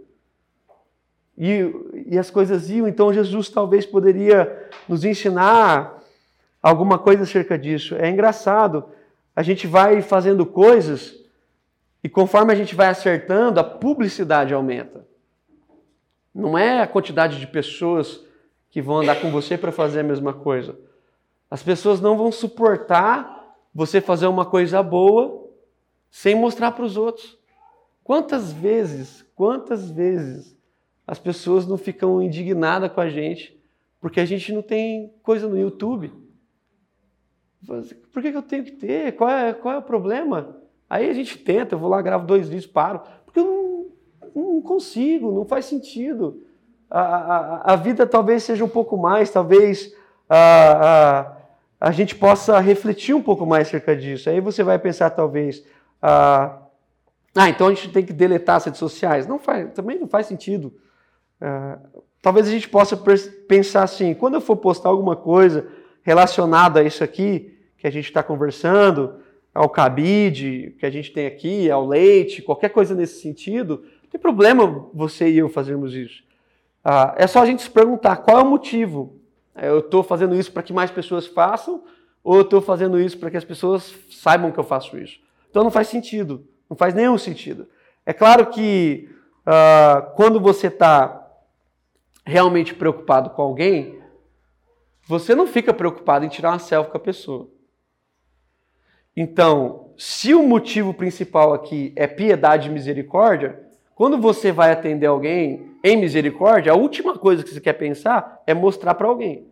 E, 1.37 1.73
e 2.07 2.18
as 2.18 2.31
coisas 2.31 2.68
iam, 2.68 2.87
então 2.87 3.12
Jesus 3.12 3.49
talvez 3.49 3.87
poderia 3.87 4.68
nos 4.87 5.05
ensinar 5.05 6.03
alguma 6.62 6.99
coisa 6.99 7.23
acerca 7.23 7.59
disso. 7.59 7.94
É 7.94 8.11
engraçado, 8.11 8.85
a 9.35 9.42
gente 9.42 9.66
vai 9.66 10.03
fazendo 10.03 10.44
coisas 10.44 11.19
e 12.03 12.09
conforme 12.09 12.53
a 12.53 12.57
gente 12.57 12.75
vai 12.75 12.89
acertando, 12.89 13.61
a 13.61 13.65
publicidade 13.65 14.55
aumenta. 14.55 15.07
Não 16.35 16.57
é 16.57 16.81
a 16.81 16.87
quantidade 16.87 17.39
de 17.39 17.47
pessoas 17.47 18.25
que 18.71 18.81
vão 18.81 19.01
andar 19.01 19.21
com 19.21 19.31
você 19.31 19.59
para 19.59 19.73
fazer 19.73 20.01
a 20.01 20.05
mesma 20.05 20.33
coisa. 20.33 20.79
As 21.51 21.63
pessoas 21.63 22.01
não 22.01 22.17
vão 22.17 22.31
suportar 22.31 23.57
você 23.75 24.01
fazer 24.01 24.27
uma 24.27 24.47
coisa 24.47 24.83
boa 24.83 25.49
sem 26.11 26.35
mostrar 26.35 26.73
para 26.73 26.85
os 26.85 26.97
outros. 26.97 27.39
Quantas 28.03 28.53
vezes, 28.53 29.25
quantas 29.35 29.91
vezes 29.91 30.57
as 31.07 31.19
pessoas 31.19 31.67
não 31.67 31.77
ficam 31.77 32.23
indignadas 32.23 32.93
com 32.93 33.01
a 33.01 33.09
gente 33.09 33.61
porque 34.01 34.21
a 34.21 34.25
gente 34.25 34.53
não 34.53 34.63
tem 34.63 35.13
coisa 35.23 35.47
no 35.47 35.59
YouTube. 35.59 36.13
Por 38.13 38.23
que, 38.23 38.29
eu 38.29 38.43
tenho 38.43 38.65
que 38.65 38.73
ter? 38.73 39.13
Qual 39.17 39.29
é, 39.29 39.53
qual 39.53 39.75
é 39.75 39.79
o 39.79 39.83
problema? 39.83 40.60
Aí 40.90 41.09
a 41.09 41.14
gente 41.14 41.38
tenta, 41.38 41.76
eu 41.76 41.79
vou 41.79 41.88
lá, 41.88 42.03
gravo 42.03 42.26
dois 42.26 42.48
vídeos, 42.48 42.66
paro, 42.66 43.00
porque 43.24 43.38
eu 43.38 43.44
não, 44.35 44.42
não 44.55 44.61
consigo, 44.61 45.31
não 45.31 45.44
faz 45.44 45.66
sentido. 45.66 46.42
a, 46.90 47.00
a, 47.00 47.72
a 47.74 47.76
vida 47.76 48.05
talvez 48.05 48.42
seja 48.42 48.64
um 48.64 48.68
pouco 48.68 48.96
mais, 48.96 49.31
talvez 49.31 49.94
a, 50.29 51.29
a, 51.81 51.88
a 51.88 51.92
gente 51.92 52.16
possa 52.16 52.59
refletir 52.59 53.14
um 53.14 53.22
pouco 53.22 53.46
mais 53.46 53.68
acerca 53.68 53.94
disso. 53.94 54.29
Aí 54.29 54.40
você 54.40 54.64
vai 54.64 54.81
pensar, 54.81 55.11
talvez, 55.11 55.64
ah, 56.03 56.59
ah, 57.37 57.48
então 57.48 57.68
a 57.68 57.70
gente 57.70 57.92
tem 57.92 58.05
que 58.05 58.12
deletar 58.12 58.57
as 58.57 58.64
redes 58.64 58.81
sociais. 58.81 59.29
Não 59.29 59.38
faz, 59.38 59.72
também 59.72 59.98
não 59.98 60.09
faz 60.09 60.26
sentido. 60.26 60.74
Ah, 61.40 61.79
talvez 62.20 62.48
a 62.48 62.50
gente 62.50 62.68
possa 62.68 62.96
pensar 62.96 63.85
assim: 63.85 64.12
quando 64.12 64.35
eu 64.35 64.40
for 64.40 64.57
postar 64.57 64.88
alguma 64.88 65.14
coisa 65.14 65.68
relacionada 66.03 66.81
a 66.81 66.83
isso 66.83 67.05
aqui 67.05 67.57
que 67.76 67.87
a 67.87 67.90
gente 67.90 68.07
está 68.07 68.22
conversando, 68.22 69.20
ao 69.61 69.68
cabide 69.68 70.75
que 70.79 70.87
a 70.87 70.90
gente 70.90 71.12
tem 71.12 71.27
aqui, 71.27 71.70
ao 71.70 71.87
leite, 71.87 72.40
qualquer 72.40 72.70
coisa 72.70 72.94
nesse 72.94 73.20
sentido, 73.20 73.85
não 74.03 74.09
tem 74.09 74.18
problema 74.18 74.88
você 74.94 75.29
e 75.29 75.37
eu 75.37 75.51
fazermos 75.51 75.94
isso. 75.94 76.23
Ah, 76.83 77.14
é 77.18 77.27
só 77.27 77.42
a 77.42 77.44
gente 77.44 77.61
se 77.61 77.68
perguntar 77.68 78.16
qual 78.16 78.38
é 78.38 78.42
o 78.42 78.46
motivo. 78.46 79.20
Eu 79.55 79.81
estou 79.81 80.03
fazendo 80.03 80.35
isso 80.35 80.51
para 80.51 80.62
que 80.62 80.73
mais 80.73 80.90
pessoas 80.90 81.27
façam 81.27 81.85
ou 82.25 82.37
eu 82.37 82.40
estou 82.40 82.62
fazendo 82.62 82.99
isso 82.99 83.18
para 83.18 83.31
que 83.31 83.37
as 83.37 83.44
pessoas 83.44 83.94
saibam 84.11 84.51
que 84.51 84.59
eu 84.59 84.64
faço 84.64 84.96
isso? 84.96 85.20
Então 85.51 85.62
não 85.62 85.70
faz 85.70 85.88
sentido, 85.88 86.42
não 86.68 86.75
faz 86.75 86.94
nenhum 86.94 87.18
sentido. 87.18 87.68
É 88.07 88.14
claro 88.14 88.46
que 88.46 89.11
uh, 89.40 90.14
quando 90.16 90.40
você 90.40 90.68
está 90.68 91.31
realmente 92.25 92.75
preocupado 92.75 93.29
com 93.29 93.42
alguém, 93.42 94.01
você 95.07 95.35
não 95.35 95.46
fica 95.46 95.75
preocupado 95.75 96.25
em 96.25 96.31
tirar 96.31 96.53
uma 96.53 96.59
selfie 96.59 96.90
com 96.90 96.96
a 96.96 97.01
pessoa. 97.01 97.60
Então, 99.22 99.92
se 99.98 100.33
o 100.33 100.42
motivo 100.42 100.94
principal 100.94 101.52
aqui 101.52 101.92
é 101.94 102.06
piedade 102.06 102.70
e 102.70 102.72
misericórdia, 102.72 103.68
quando 103.94 104.16
você 104.16 104.50
vai 104.50 104.72
atender 104.72 105.04
alguém 105.04 105.76
em 105.85 105.94
misericórdia, 105.94 106.72
a 106.72 106.74
última 106.74 107.18
coisa 107.18 107.44
que 107.44 107.50
você 107.50 107.61
quer 107.61 107.74
pensar 107.74 108.42
é 108.46 108.54
mostrar 108.54 108.94
para 108.94 109.06
alguém. 109.06 109.46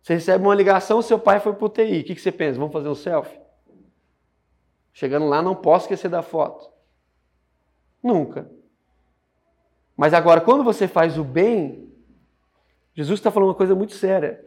Você 0.00 0.14
recebe 0.14 0.44
uma 0.44 0.54
ligação, 0.54 1.02
seu 1.02 1.18
pai 1.18 1.40
foi 1.40 1.52
para 1.52 1.66
o 1.66 1.68
TI. 1.68 1.98
O 1.98 2.04
que, 2.04 2.14
você 2.14 2.30
pensa? 2.30 2.60
Vamos 2.60 2.72
fazer 2.72 2.88
um 2.88 2.94
selfie? 2.94 3.40
Chegando 4.92 5.26
lá, 5.26 5.42
não 5.42 5.56
posso 5.56 5.86
esquecer 5.86 6.08
da 6.08 6.22
foto. 6.22 6.70
Nunca. 8.00 8.48
Mas 9.96 10.14
agora, 10.14 10.40
quando 10.40 10.62
você 10.62 10.86
faz 10.86 11.18
o 11.18 11.24
bem, 11.24 11.92
Jesus 12.94 13.18
está 13.18 13.32
falando 13.32 13.48
uma 13.48 13.56
coisa 13.56 13.74
muito 13.74 13.94
séria. 13.94 14.40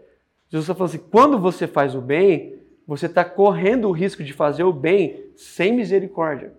Jesus 0.47 0.63
está 0.63 0.73
falando 0.73 0.95
assim: 0.95 1.09
quando 1.11 1.37
você 1.37 1.67
faz 1.67 1.93
o 1.93 1.99
bem, 1.99 2.55
você 2.88 3.08
está 3.08 3.26
correndo 3.26 3.88
o 3.88 3.91
risco 3.91 4.24
de 4.24 4.34
fazer 4.34 4.63
o 4.63 4.74
bem 4.74 5.32
sem 5.36 5.74
misericórdia. 5.74 6.54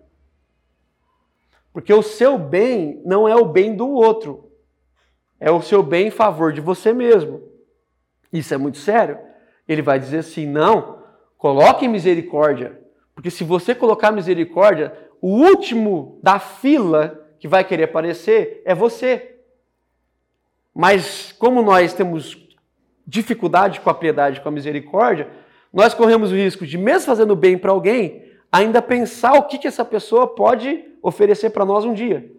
Porque 1.71 1.93
o 1.93 2.01
seu 2.01 2.37
bem 2.37 3.01
não 3.05 3.27
é 3.27 3.35
o 3.35 3.45
bem 3.45 3.75
do 3.75 3.87
outro, 3.87 4.51
é 5.39 5.51
o 5.51 5.61
seu 5.61 5.83
bem 5.83 6.07
em 6.07 6.11
favor 6.11 6.51
de 6.51 6.59
você 6.59 6.91
mesmo. 6.91 7.43
Isso 8.33 8.53
é 8.53 8.57
muito 8.57 8.77
sério. 8.77 9.19
Ele 9.67 9.81
vai 9.81 9.99
dizer 9.99 10.19
assim: 10.19 10.45
não, 10.45 11.03
coloque 11.37 11.87
misericórdia. 11.87 12.81
Porque 13.13 13.29
se 13.29 13.43
você 13.43 13.73
colocar 13.73 14.11
misericórdia, 14.11 14.93
o 15.21 15.29
último 15.29 16.19
da 16.21 16.39
fila 16.39 17.27
que 17.39 17.47
vai 17.47 17.63
querer 17.63 17.83
aparecer 17.83 18.61
é 18.65 18.73
você. 18.75 19.35
Mas 20.73 21.31
como 21.31 21.61
nós 21.61 21.93
temos 21.93 22.37
dificuldade 23.05 23.79
com 23.79 23.89
a 23.89 23.93
piedade, 23.93 24.41
com 24.41 24.49
a 24.49 24.51
misericórdia, 24.51 25.29
nós 25.73 25.93
corremos 25.93 26.31
o 26.31 26.35
risco 26.35 26.65
de, 26.65 26.77
mesmo 26.77 27.05
fazendo 27.05 27.35
bem 27.35 27.57
para 27.57 27.71
alguém, 27.71 28.23
ainda 28.51 28.81
pensar 28.81 29.33
o 29.33 29.43
que, 29.43 29.57
que 29.57 29.67
essa 29.67 29.83
pessoa 29.83 30.27
pode 30.27 30.83
oferecer 31.01 31.49
para 31.51 31.65
nós 31.65 31.85
um 31.85 31.93
dia. 31.93 32.31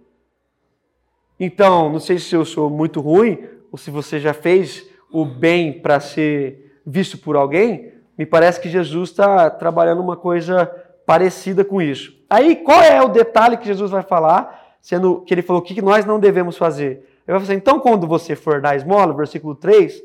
Então, 1.38 1.90
não 1.90 2.00
sei 2.00 2.18
se 2.18 2.34
eu 2.34 2.44
sou 2.44 2.68
muito 2.68 3.00
ruim 3.00 3.38
ou 3.70 3.78
se 3.78 3.90
você 3.90 4.18
já 4.18 4.34
fez 4.34 4.88
o 5.12 5.24
bem 5.24 5.80
para 5.80 6.00
ser 6.00 6.80
visto 6.84 7.18
por 7.18 7.36
alguém, 7.36 7.92
me 8.16 8.26
parece 8.26 8.60
que 8.60 8.68
Jesus 8.68 9.10
está 9.10 9.48
trabalhando 9.48 10.00
uma 10.00 10.16
coisa 10.16 10.66
parecida 11.06 11.64
com 11.64 11.80
isso. 11.80 12.12
Aí, 12.28 12.56
qual 12.56 12.82
é 12.82 13.00
o 13.00 13.08
detalhe 13.08 13.56
que 13.56 13.66
Jesus 13.66 13.90
vai 13.90 14.02
falar, 14.02 14.76
sendo 14.80 15.20
que 15.20 15.32
ele 15.32 15.42
falou 15.42 15.62
o 15.62 15.64
que 15.64 15.80
nós 15.80 16.04
não 16.04 16.18
devemos 16.18 16.56
fazer? 16.56 16.86
Ele 16.86 17.02
vai 17.26 17.40
falar 17.40 17.44
assim, 17.44 17.54
então 17.54 17.78
quando 17.78 18.06
você 18.06 18.34
for 18.34 18.60
dar 18.60 18.74
esmola, 18.74 19.14
versículo 19.14 19.54
3, 19.54 20.02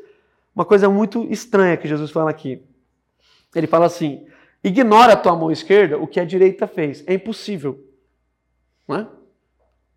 uma 0.55 0.63
coisa 0.63 0.87
muito 0.87 1.25
estranha 1.31 1.75
que 1.75 1.87
Jesus 1.87 2.11
fala 2.11 2.29
aqui. 2.29 2.61
Ele 3.55 3.67
fala 3.67 3.85
assim, 3.85 4.25
ignora 4.63 5.13
a 5.13 5.17
tua 5.17 5.35
mão 5.35 5.51
esquerda 5.51 5.97
o 5.97 6.07
que 6.07 6.19
a 6.19 6.25
direita 6.25 6.67
fez. 6.67 7.03
É 7.07 7.13
impossível. 7.13 7.83
Não 8.87 8.97
é? 8.97 9.07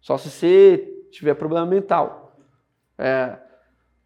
Só 0.00 0.18
se 0.18 0.30
você 0.30 1.06
tiver 1.10 1.34
problema 1.34 1.66
mental. 1.66 2.36
É, 2.98 3.38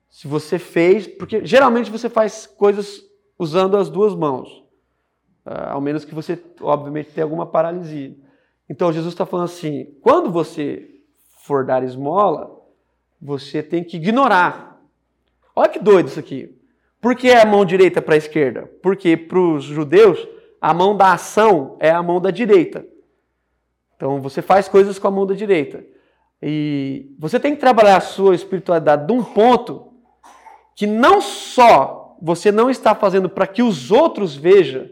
se 0.08 0.26
você 0.26 0.58
fez, 0.58 1.06
porque 1.06 1.44
geralmente 1.44 1.90
você 1.90 2.08
faz 2.08 2.46
coisas 2.46 3.04
usando 3.38 3.76
as 3.76 3.88
duas 3.88 4.14
mãos, 4.14 4.64
uh, 5.46 5.70
ao 5.70 5.80
menos 5.80 6.04
que 6.04 6.14
você, 6.14 6.42
obviamente, 6.60 7.10
tenha 7.10 7.24
alguma 7.24 7.46
paralisia. 7.46 8.14
Então 8.68 8.92
Jesus 8.92 9.14
está 9.14 9.24
falando 9.24 9.46
assim: 9.46 9.96
quando 10.00 10.30
você 10.30 11.00
for 11.44 11.64
dar 11.64 11.82
esmola, 11.84 12.60
você 13.20 13.62
tem 13.62 13.84
que 13.84 13.96
ignorar. 13.96 14.80
Olha 15.54 15.68
que 15.68 15.78
doido 15.78 16.08
isso 16.08 16.18
aqui. 16.18 16.59
Por 17.00 17.16
que 17.16 17.28
é 17.28 17.40
a 17.40 17.46
mão 17.46 17.64
direita 17.64 18.02
para 18.02 18.14
a 18.14 18.18
esquerda? 18.18 18.70
Porque 18.82 19.16
para 19.16 19.38
os 19.38 19.64
judeus, 19.64 20.28
a 20.60 20.74
mão 20.74 20.96
da 20.96 21.12
ação 21.14 21.76
é 21.80 21.90
a 21.90 22.02
mão 22.02 22.20
da 22.20 22.30
direita. 22.30 22.84
Então 23.96 24.20
você 24.20 24.42
faz 24.42 24.68
coisas 24.68 24.98
com 24.98 25.08
a 25.08 25.10
mão 25.10 25.26
da 25.26 25.34
direita. 25.34 25.84
E 26.42 27.14
você 27.18 27.40
tem 27.40 27.54
que 27.54 27.60
trabalhar 27.60 27.96
a 27.96 28.00
sua 28.00 28.34
espiritualidade 28.34 29.06
de 29.06 29.12
um 29.12 29.22
ponto 29.22 29.92
que 30.74 30.86
não 30.86 31.20
só 31.20 32.16
você 32.20 32.52
não 32.52 32.70
está 32.70 32.94
fazendo 32.94 33.28
para 33.28 33.46
que 33.46 33.62
os 33.62 33.90
outros 33.90 34.36
vejam, 34.36 34.88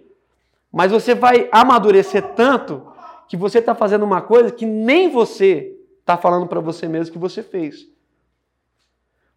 mas 0.72 0.90
você 0.90 1.14
vai 1.14 1.48
amadurecer 1.52 2.22
tanto 2.34 2.86
que 3.28 3.36
você 3.36 3.58
está 3.58 3.74
fazendo 3.74 4.04
uma 4.04 4.22
coisa 4.22 4.50
que 4.50 4.64
nem 4.64 5.10
você 5.10 5.74
está 6.00 6.16
falando 6.16 6.46
para 6.46 6.60
você 6.60 6.88
mesmo 6.88 7.12
que 7.12 7.18
você 7.18 7.42
fez. 7.42 7.86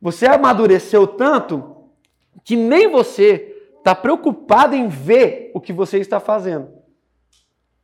Você 0.02 0.26
amadureceu 0.26 1.06
tanto 1.06 1.81
que 2.44 2.56
nem 2.56 2.90
você 2.90 3.52
está 3.78 3.96
preocupado 3.96 4.76
em 4.76 4.88
ver 4.88 5.52
o 5.54 5.60
que 5.60 5.74
você 5.74 5.98
está 5.98 6.20
fazendo. 6.20 6.70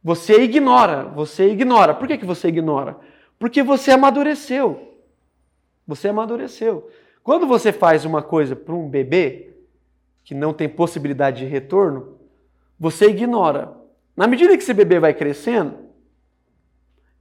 Você 0.03 0.41
ignora, 0.41 1.03
você 1.05 1.49
ignora. 1.49 1.93
Por 1.93 2.07
que, 2.07 2.17
que 2.17 2.25
você 2.25 2.47
ignora? 2.47 2.97
Porque 3.37 3.61
você 3.61 3.91
amadureceu. 3.91 4.99
Você 5.85 6.09
amadureceu. 6.09 6.89
Quando 7.23 7.45
você 7.45 7.71
faz 7.71 8.05
uma 8.05 8.21
coisa 8.21 8.55
para 8.55 8.73
um 8.73 8.87
bebê 8.87 9.55
que 10.23 10.33
não 10.33 10.53
tem 10.53 10.69
possibilidade 10.69 11.39
de 11.39 11.45
retorno, 11.45 12.17
você 12.79 13.07
ignora. 13.07 13.75
Na 14.15 14.27
medida 14.27 14.55
que 14.55 14.63
esse 14.63 14.73
bebê 14.73 14.99
vai 14.99 15.13
crescendo, 15.13 15.77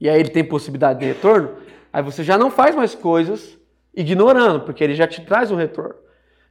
e 0.00 0.08
aí 0.08 0.20
ele 0.20 0.30
tem 0.30 0.44
possibilidade 0.44 1.00
de 1.00 1.06
retorno, 1.06 1.56
aí 1.92 2.02
você 2.02 2.22
já 2.22 2.36
não 2.36 2.50
faz 2.50 2.74
mais 2.74 2.94
coisas 2.94 3.58
ignorando, 3.94 4.60
porque 4.60 4.84
ele 4.84 4.94
já 4.94 5.06
te 5.06 5.24
traz 5.24 5.50
um 5.50 5.56
retorno. 5.56 6.05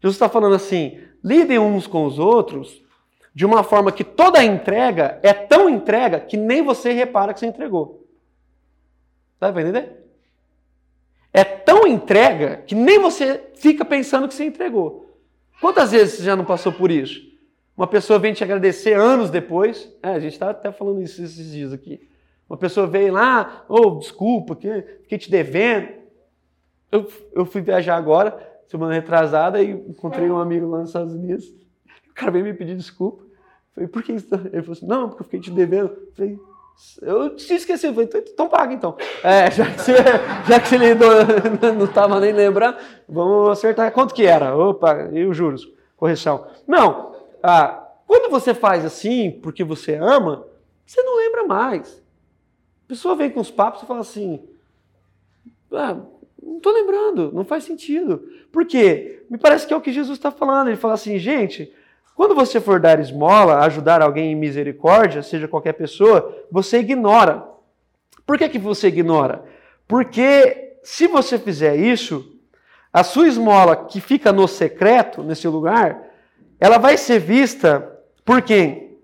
Jesus 0.06 0.16
está 0.16 0.30
falando 0.30 0.56
assim: 0.56 1.00
lidem 1.24 1.60
uns 1.60 1.88
com 1.88 2.06
os 2.06 2.20
outros 2.20 2.84
de 3.34 3.46
uma 3.46 3.64
forma 3.64 3.92
que 3.92 4.04
toda 4.04 4.44
entrega 4.44 5.20
é 5.22 5.34
tão 5.34 5.70
entrega 5.70 6.20
que 6.20 6.38
nem 6.38 6.62
você 6.62 6.94
repara 6.94 7.34
que 7.34 7.40
você 7.40 7.48
entregou. 7.48 8.08
Tá 9.40 9.50
entendendo? 9.50 10.06
é 11.36 11.44
tão 11.44 11.86
entrega 11.86 12.64
que 12.66 12.74
nem 12.74 12.98
você 12.98 13.50
fica 13.56 13.84
pensando 13.84 14.26
que 14.26 14.34
você 14.34 14.46
entregou. 14.46 15.20
Quantas 15.60 15.92
vezes 15.92 16.14
você 16.14 16.24
já 16.24 16.34
não 16.34 16.46
passou 16.46 16.72
por 16.72 16.90
isso? 16.90 17.22
Uma 17.76 17.88
pessoa 17.88 18.18
vem 18.18 18.34
te 18.34 18.42
agradecer 18.42 18.94
anos 18.94 19.30
depois. 19.30 19.94
É, 20.02 20.12
a 20.12 20.20
gente 20.20 20.32
está 20.32 20.52
até 20.52 20.72
falando 20.72 21.02
isso 21.02 21.22
esses 21.22 21.52
dias 21.52 21.74
aqui. 21.74 22.08
Uma 22.50 22.56
pessoa 22.56 22.88
veio 22.88 23.12
lá, 23.12 23.66
oh, 23.68 23.96
desculpa, 23.96 24.56
fiquei 24.56 25.18
te 25.18 25.30
devendo. 25.30 25.90
Eu, 26.90 27.12
eu 27.34 27.46
fui 27.46 27.60
viajar 27.60 27.98
agora, 27.98 28.55
semana 28.68 28.94
retrasada, 28.94 29.62
e 29.62 29.72
encontrei 29.72 30.30
um 30.30 30.40
amigo 30.40 30.68
lá 30.70 30.80
nos 30.80 30.90
Estados 30.90 31.14
Unidos. 31.14 31.46
O 32.10 32.14
cara 32.14 32.32
veio 32.32 32.46
me 32.46 32.54
pedir 32.54 32.76
desculpa. 32.76 33.24
Eu 33.24 33.74
falei, 33.74 33.90
por 33.90 34.04
que 34.04 34.14
isso? 34.14 34.28
Ele 34.34 34.62
falou 34.62 34.72
assim, 34.72 34.88
não, 34.88 35.10
porque 35.10 35.22
eu 35.22 35.26
fiquei 35.26 35.40
te 35.40 35.52
devendo. 35.52 35.90
Eu 35.90 36.12
falei, 36.16 36.40
eu 37.02 37.36
tinha 37.36 37.58
esquecido, 37.58 37.94
falei, 37.94 38.08
então, 38.08 38.22
então 38.26 38.50
paga 38.50 38.74
então. 38.74 38.98
É, 39.24 39.50
já 39.52 39.66
que 39.66 39.82
você, 39.82 39.94
já 40.48 40.60
que 40.60 40.76
ele 40.76 40.96
não 41.78 41.86
estava 41.86 42.20
nem 42.20 42.34
lembrando, 42.34 42.78
vamos 43.08 43.50
acertar. 43.50 43.92
Quanto 43.92 44.14
que 44.14 44.26
era? 44.26 44.56
Opa, 44.56 45.10
e 45.12 45.26
os 45.26 45.36
juros? 45.36 45.72
Correção. 45.98 46.48
Não, 46.68 47.16
ah, 47.42 47.86
quando 48.08 48.30
você 48.30 48.54
faz 48.54 48.86
assim, 48.86 49.32
porque 49.32 49.64
você 49.64 49.96
ama, 49.96 50.46
você 50.86 51.02
não 51.02 51.18
lembra 51.18 51.46
mais. 51.46 52.02
A 52.86 52.88
pessoa 52.88 53.16
vem 53.16 53.30
com 53.30 53.40
os 53.40 53.50
papos 53.50 53.82
e 53.82 53.86
fala 53.86 54.02
assim, 54.02 54.44
ah, 55.72 55.98
não 56.46 56.58
estou 56.58 56.72
lembrando, 56.72 57.32
não 57.34 57.44
faz 57.44 57.64
sentido. 57.64 58.24
Por 58.52 58.66
quê? 58.66 59.26
Me 59.30 59.38
parece 59.38 59.66
que 59.66 59.74
é 59.74 59.78
o 59.78 59.82
que 59.82 59.92
Jesus 59.92 60.18
está 60.18 60.30
falando. 60.30 60.68
Ele 60.68 60.78
fala 60.78 60.94
assim, 60.94 61.18
gente, 61.18 61.74
quando 62.16 62.36
você 62.36 62.62
for 62.62 62.80
dar 62.80 63.00
esmola, 63.00 63.66
ajudar 63.66 64.02
alguém 64.02 64.32
em 64.32 64.36
misericórdia, 64.36 65.24
seja 65.24 65.48
qualquer 65.48 65.74
pessoa, 65.74 66.46
você 66.52 66.78
ignora. 66.78 67.44
Por 68.26 68.38
que, 68.38 68.48
que 68.48 68.60
você 68.60 68.88
ignora? 68.88 69.44
Porque 69.88 70.78
se 70.84 71.08
você 71.08 71.40
fizer 71.40 71.76
isso, 71.76 72.40
a 72.94 73.04
sua 73.04 73.28
esmola 73.28 73.76
que 73.76 74.00
fica 74.00 74.32
no 74.32 74.48
secreto, 74.48 75.24
nesse 75.24 75.48
lugar, 75.48 76.04
ela 76.60 76.78
vai 76.78 76.96
ser 76.96 77.20
vista 77.20 77.92
por 78.24 78.42
quem? 78.42 78.98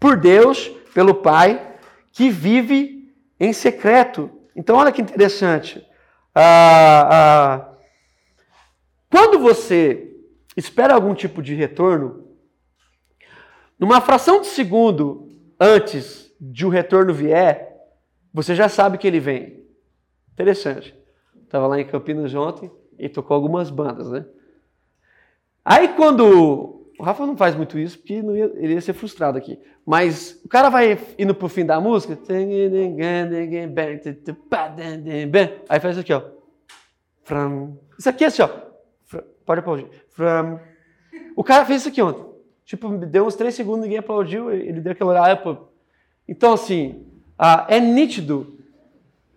Por 0.00 0.16
Deus, 0.16 0.68
pelo 0.92 1.14
Pai, 1.14 1.74
que 2.12 2.28
vive 2.30 3.14
em 3.38 3.52
secreto. 3.52 4.30
Então, 4.56 4.76
olha 4.76 4.90
que 4.90 5.02
interessante. 5.02 5.85
Ah, 6.38 7.08
ah, 7.10 7.76
quando 9.10 9.38
você 9.38 10.14
espera 10.54 10.92
algum 10.92 11.14
tipo 11.14 11.42
de 11.42 11.54
retorno, 11.54 12.28
numa 13.78 14.02
fração 14.02 14.42
de 14.42 14.48
segundo 14.48 15.30
antes 15.58 16.30
de 16.38 16.66
o 16.66 16.68
retorno 16.68 17.14
vier, 17.14 17.74
você 18.34 18.54
já 18.54 18.68
sabe 18.68 18.98
que 18.98 19.06
ele 19.06 19.18
vem. 19.18 19.64
Interessante. 20.34 20.94
Estava 21.42 21.66
lá 21.66 21.80
em 21.80 21.86
Campinas 21.86 22.34
ontem 22.34 22.70
e 22.98 23.08
tocou 23.08 23.34
algumas 23.34 23.70
bandas, 23.70 24.10
né? 24.10 24.26
Aí 25.64 25.88
quando. 25.94 26.85
O 26.98 27.02
Rafa 27.02 27.26
não 27.26 27.36
faz 27.36 27.54
muito 27.54 27.78
isso 27.78 27.98
porque 27.98 28.22
não 28.22 28.36
ia, 28.36 28.50
ele 28.56 28.74
ia 28.74 28.80
ser 28.80 28.92
frustrado 28.92 29.36
aqui. 29.36 29.58
Mas 29.84 30.40
o 30.44 30.48
cara 30.48 30.68
vai 30.68 30.98
indo 31.18 31.34
pro 31.34 31.48
fim 31.48 31.64
da 31.64 31.80
música. 31.80 32.18
Aí 35.68 35.80
faz 35.80 35.96
isso 35.96 36.00
aqui, 36.00 36.12
ó. 36.12 36.22
Isso 37.98 38.08
aqui 38.08 38.24
é 38.24 38.26
assim, 38.28 38.42
ó. 38.42 38.48
Pode 39.44 39.60
aplaudir. 39.60 39.88
O 41.36 41.44
cara 41.44 41.64
fez 41.64 41.82
isso 41.82 41.88
aqui 41.88 42.02
ontem. 42.02 42.24
Tipo, 42.64 42.88
deu 42.98 43.26
uns 43.26 43.36
três 43.36 43.54
segundos, 43.54 43.82
ninguém 43.82 43.98
aplaudiu, 43.98 44.50
ele 44.50 44.80
deu 44.80 44.92
aquele 44.92 45.10
olhar. 45.10 45.40
Então, 46.26 46.52
assim, 46.52 47.06
é 47.68 47.78
nítido. 47.78 48.58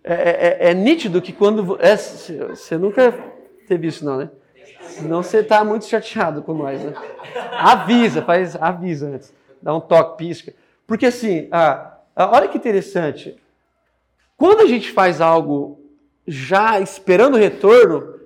É, 0.02 0.14
é, 0.14 0.70
é, 0.70 0.74
nítido 0.74 1.22
que 1.22 1.32
quando. 1.32 1.78
É, 1.80 1.96
você 1.96 2.76
nunca 2.76 3.12
teve 3.68 3.86
isso, 3.86 4.04
não, 4.04 4.16
né? 4.16 4.30
Senão 4.82 5.22
você 5.22 5.42
tá 5.42 5.64
muito 5.64 5.86
chateado 5.86 6.42
com 6.42 6.54
nós, 6.54 6.82
né? 6.82 6.92
Avisa, 7.52 8.22
faz, 8.22 8.56
avisa 8.56 9.08
antes. 9.08 9.34
Dá 9.62 9.74
um 9.74 9.80
toque, 9.80 10.18
pisca. 10.18 10.54
Porque 10.86 11.06
assim, 11.06 11.48
ah, 11.52 11.98
olha 12.16 12.48
que 12.48 12.58
interessante. 12.58 13.40
Quando 14.36 14.60
a 14.60 14.66
gente 14.66 14.90
faz 14.90 15.20
algo 15.20 15.80
já 16.26 16.80
esperando 16.80 17.34
o 17.34 17.38
retorno, 17.38 18.18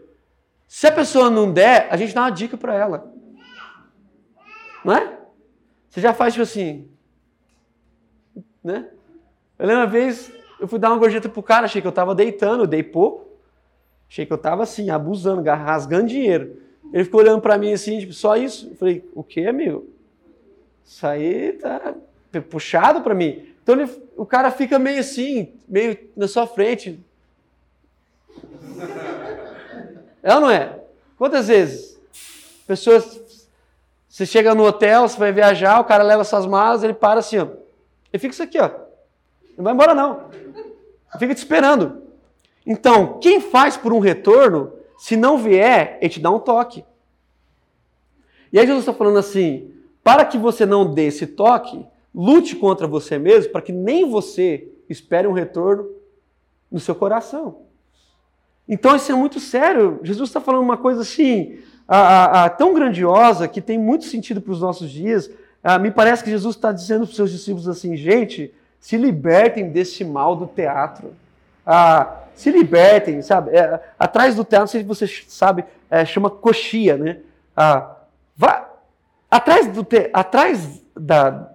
se 0.67 0.87
a 0.87 0.93
pessoa 0.93 1.31
não 1.31 1.53
der, 1.53 1.89
a 1.91 1.97
gente 1.97 2.15
dá 2.15 2.23
uma 2.23 2.31
dica 2.31 2.57
para 2.57 2.75
ela. 2.75 3.13
Não 4.85 4.95
é? 4.95 5.19
Você 5.89 6.01
já 6.01 6.13
faz 6.13 6.35
tipo 6.35 6.43
assim. 6.43 6.89
Né? 8.63 8.89
Eu 9.59 9.67
lembro 9.67 9.83
uma 9.83 9.91
vez, 9.91 10.33
eu 10.59 10.67
fui 10.67 10.79
dar 10.79 10.91
uma 10.91 10.99
gorjeta 10.99 11.29
pro 11.29 11.43
cara, 11.43 11.67
achei 11.67 11.81
que 11.81 11.87
eu 11.87 11.93
tava 11.93 12.15
deitando, 12.15 12.65
eu 12.65 12.67
dei 12.67 12.83
pouco. 12.83 13.34
Achei 14.15 14.25
que 14.25 14.33
eu 14.33 14.39
tava 14.39 14.63
assim, 14.63 14.91
abusando, 14.91 15.43
rasgando 15.43 16.07
dinheiro. 16.07 16.57
Ele 16.93 17.03
ficou 17.03 17.19
olhando 17.19 17.41
para 17.41 17.59
mim 17.59 17.73
assim, 17.73 17.99
tipo, 17.99 18.13
só 18.13 18.37
isso? 18.37 18.69
Eu 18.69 18.77
falei, 18.77 19.11
o 19.13 19.25
que, 19.25 19.45
amigo? 19.45 19.89
Isso 20.85 21.05
aí 21.05 21.55
tá 21.55 21.95
puxado 22.49 23.01
para 23.01 23.13
mim. 23.13 23.45
Então 23.61 23.75
ele, 23.75 23.91
o 24.17 24.25
cara 24.25 24.53
fica 24.53 24.79
meio 24.79 25.01
assim, 25.01 25.53
meio 25.67 25.99
na 26.17 26.29
sua 26.29 26.47
frente. 26.47 27.01
É 30.23 30.33
ou 30.33 30.43
não 30.43 30.51
é? 30.51 30.79
Quantas 31.19 31.49
vezes? 31.49 32.01
Pessoas. 32.69 33.49
Você 34.09 34.25
chega 34.25 34.55
no 34.55 34.65
hotel, 34.65 35.09
você 35.09 35.19
vai 35.19 35.33
viajar, 35.33 35.81
o 35.81 35.85
cara 35.85 36.05
leva 36.05 36.23
suas 36.23 36.47
malas, 36.47 36.85
ele 36.85 36.95
para 36.95 37.19
assim, 37.19 37.39
ó. 37.39 37.49
Ele 38.13 38.21
fica 38.21 38.33
isso 38.33 38.45
aqui, 38.45 38.61
ó. 38.61 38.71
Não 39.57 39.65
vai 39.65 39.73
embora, 39.73 39.93
não. 39.93 40.31
Fica 41.19 41.35
te 41.35 41.39
esperando. 41.39 42.04
Então, 42.67 43.19
quem 43.19 43.41
faz 43.41 43.77
por 43.77 43.93
um 43.93 43.99
retorno, 43.99 44.73
se 44.99 45.17
não 45.17 45.39
vier, 45.39 45.99
ele 46.01 46.11
te 46.11 46.21
dá 46.21 46.31
um 46.31 46.39
toque. 46.39 46.85
E 48.53 48.59
aí 48.59 48.67
Jesus 48.67 48.83
está 48.83 48.95
falando 48.95 49.19
assim: 49.19 49.73
para 50.03 50.25
que 50.25 50.39
você 50.39 50.65
não 50.65 50.93
dê 50.93 51.07
esse 51.07 51.27
toque, 51.27 51.85
lute 52.15 52.55
contra 52.57 52.87
você 52.87 53.19
mesmo, 53.19 53.53
para 53.53 53.63
que 53.63 53.73
nem 53.73 54.09
você 54.09 54.69
espere 54.89 55.27
um 55.27 55.33
retorno 55.33 55.89
no 56.71 56.79
seu 56.79 56.95
coração. 56.95 57.63
Então 58.69 58.97
isso 58.97 59.13
é 59.13 59.15
muito 59.15 59.41
sério. 59.41 60.01
Jesus 60.03 60.31
está 60.31 60.41
falando 60.41 60.63
uma 60.63 60.77
coisa 60.77 61.03
assim, 61.03 61.59
a, 61.87 61.99
a, 61.99 62.45
a, 62.45 62.51
tão 62.51 62.73
grandiosa, 62.73 63.47
que 63.49 63.61
tem 63.61 63.79
muito 63.79 64.05
sentido 64.05 64.41
para 64.41 64.53
os 64.53 64.61
nossos 64.61 64.91
dias. 64.91 65.31
Ah, 65.63 65.79
me 65.79 65.91
parece 65.91 66.23
que 66.23 66.31
Jesus 66.31 66.57
está 66.57 66.73
dizendo 66.73 67.01
para 67.05 67.11
os 67.11 67.17
seus 67.17 67.31
discípulos 67.31 67.69
assim, 67.69 67.97
gente, 67.97 68.55
se 68.79 68.97
libertem 68.97 69.71
desse 69.71 70.05
mal 70.05 70.37
do 70.37 70.47
teatro. 70.47 71.13
Ah, 71.67 72.24
se 72.35 72.51
libertem, 72.51 73.23
sabe? 73.23 73.57
É, 73.57 73.81
atrás 73.99 74.35
do 74.35 74.45
teatro, 74.45 74.61
não 74.61 74.67
sei 74.67 74.81
se 74.83 74.87
você 74.87 75.07
sabe, 75.29 75.65
é, 75.91 76.05
chama 76.05 76.29
coxia, 76.29 76.97
né? 76.97 77.21
Ah, 77.57 77.97
vá, 78.37 78.69
atrás 79.31 79.69
do 79.69 79.85
te, 79.85 80.11
atrás 80.13 80.83
da, 80.97 81.51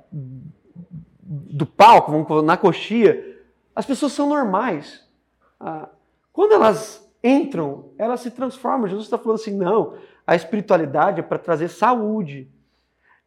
do 1.22 1.66
palco, 1.66 2.12
vamos 2.12 2.44
na 2.44 2.58
coxia, 2.58 3.38
as 3.76 3.86
pessoas 3.86 4.14
são 4.14 4.30
normais. 4.30 5.06
Ah, 5.60 5.90
quando 6.32 6.54
elas 6.54 7.08
entram, 7.24 7.90
elas 7.98 8.22
se 8.22 8.32
transformam. 8.32 8.88
Jesus 8.88 9.06
está 9.06 9.18
falando 9.18 9.40
assim, 9.40 9.56
não, 9.56 9.96
a 10.26 10.36
espiritualidade 10.36 11.20
é 11.20 11.24
para 11.24 11.38
trazer 11.38 11.68
saúde. 11.70 12.50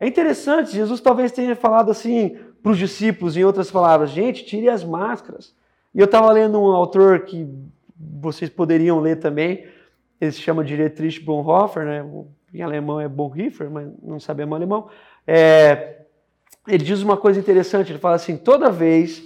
É 0.00 0.06
interessante, 0.06 0.72
Jesus 0.72 1.00
talvez 1.00 1.30
tenha 1.30 1.54
falado 1.54 1.90
assim 1.90 2.36
para 2.62 2.72
os 2.72 2.78
discípulos, 2.78 3.36
em 3.36 3.44
outras 3.44 3.70
palavras, 3.70 4.10
gente, 4.10 4.44
tire 4.44 4.68
as 4.68 4.84
máscaras. 4.84 5.54
E 5.94 6.00
eu 6.00 6.06
estava 6.06 6.30
lendo 6.32 6.60
um 6.60 6.72
autor 6.72 7.20
que 7.20 7.46
vocês 7.98 8.50
poderiam 8.50 9.00
ler 9.00 9.16
também, 9.16 9.66
ele 10.20 10.32
se 10.32 10.40
chama 10.40 10.64
Dietrich 10.64 11.20
Bonhoeffer, 11.20 11.84
né? 11.84 12.04
em 12.54 12.62
alemão 12.62 13.00
é 13.00 13.08
Bonhoeffer, 13.08 13.70
mas 13.70 13.88
não 14.02 14.20
sabemos 14.20 14.54
alemão. 14.54 14.88
É, 15.26 16.02
ele 16.66 16.84
diz 16.84 17.02
uma 17.02 17.16
coisa 17.16 17.40
interessante, 17.40 17.90
ele 17.90 17.98
fala 17.98 18.14
assim, 18.14 18.36
toda 18.36 18.70
vez 18.70 19.22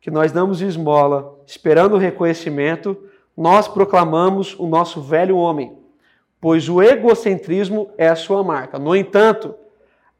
que 0.00 0.10
nós 0.10 0.32
damos 0.32 0.62
esmola 0.62 1.38
esperando 1.46 1.94
o 1.94 1.98
reconhecimento, 1.98 2.96
nós 3.36 3.68
proclamamos 3.68 4.58
o 4.58 4.66
nosso 4.66 5.02
velho 5.02 5.36
homem, 5.36 5.76
pois 6.40 6.68
o 6.68 6.80
egocentrismo 6.82 7.90
é 7.98 8.08
a 8.08 8.16
sua 8.16 8.42
marca. 8.42 8.78
No 8.78 8.96
entanto, 8.96 9.54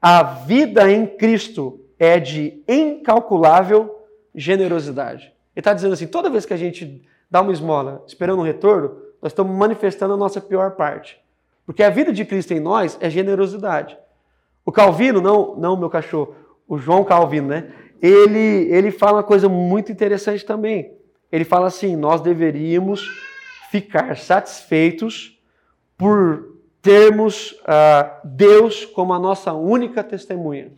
a 0.01 0.23
vida 0.23 0.91
em 0.91 1.07
Cristo 1.07 1.81
é 1.99 2.21
de 2.21 2.63
incalculável 2.69 4.05
generosidade. 4.35 5.33
Está 5.59 5.73
dizendo 5.75 5.94
assim: 5.94 6.07
toda 6.07 6.31
vez 6.31 6.47
que 6.47 6.55
a 6.55 6.57
gente 6.57 7.03
dá 7.29 7.40
uma 7.40 7.53
esmola 7.53 8.05
esperando 8.07 8.38
um 8.38 8.44
retorno, 8.44 8.97
nós 9.21 9.33
estamos 9.33 9.55
manifestando 9.57 10.14
a 10.14 10.16
nossa 10.16 10.40
pior 10.40 10.73
parte. 10.73 11.21
Porque 11.66 11.83
a 11.83 11.90
vida 11.90 12.12
de 12.12 12.25
Cristo 12.25 12.53
em 12.53 12.61
nós 12.61 12.97
é 13.01 13.11
generosidade. 13.11 13.99
O 14.64 14.71
Calvino, 14.71 15.21
não, 15.21 15.57
não 15.57 15.77
meu 15.77 15.90
cachorro, 15.90 16.35
o 16.66 16.79
João 16.79 17.03
Calvino, 17.03 17.49
né? 17.49 17.73
Ele, 18.01 18.73
ele 18.73 18.92
fala 18.92 19.18
uma 19.18 19.23
coisa 19.25 19.49
muito 19.49 19.90
interessante 19.90 20.44
também. 20.47 20.92
Ele 21.31 21.44
fala 21.44 21.66
assim: 21.66 21.97
nós 21.97 22.21
deveríamos 22.21 23.07
ficar 23.71 24.16
satisfeitos 24.16 25.42
por 25.97 26.57
termos 26.81 27.51
uh, 27.62 28.25
Deus 28.25 28.85
como 28.85 29.12
a 29.12 29.18
nossa 29.18 29.53
única 29.53 30.05
testemunha. 30.05 30.73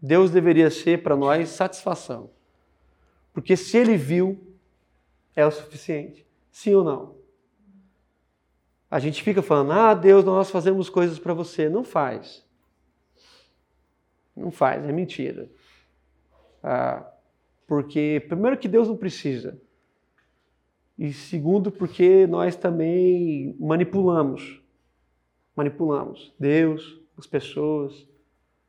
Deus 0.00 0.30
deveria 0.30 0.70
ser 0.70 1.02
para 1.02 1.14
nós 1.14 1.50
satisfação. 1.50 2.30
Porque 3.36 3.54
se 3.54 3.76
ele 3.76 3.98
viu, 3.98 4.56
é 5.36 5.44
o 5.44 5.50
suficiente. 5.50 6.26
Sim 6.50 6.74
ou 6.74 6.82
não? 6.82 7.16
A 8.90 8.98
gente 8.98 9.22
fica 9.22 9.42
falando, 9.42 9.72
ah, 9.72 9.92
Deus, 9.92 10.24
nós 10.24 10.50
fazemos 10.50 10.88
coisas 10.88 11.18
para 11.18 11.34
você. 11.34 11.68
Não 11.68 11.84
faz. 11.84 12.42
Não 14.34 14.50
faz, 14.50 14.82
é 14.88 14.90
mentira. 14.90 15.50
Ah, 16.62 17.06
porque, 17.66 18.24
primeiro, 18.26 18.56
que 18.56 18.68
Deus 18.68 18.88
não 18.88 18.96
precisa. 18.96 19.60
E 20.98 21.12
segundo, 21.12 21.70
porque 21.70 22.26
nós 22.26 22.56
também 22.56 23.54
manipulamos. 23.60 24.62
Manipulamos 25.54 26.32
Deus, 26.40 26.98
as 27.18 27.26
pessoas, 27.26 28.08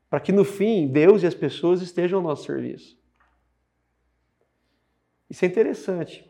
para 0.09 0.19
que 0.19 0.33
no 0.33 0.43
fim 0.43 0.89
Deus 0.89 1.23
e 1.23 1.25
as 1.25 1.35
pessoas 1.35 1.81
estejam 1.81 2.19
ao 2.19 2.23
nosso 2.23 2.43
serviço. 2.43 2.96
Isso 5.29 5.43
é 5.43 5.47
interessante. 5.47 6.29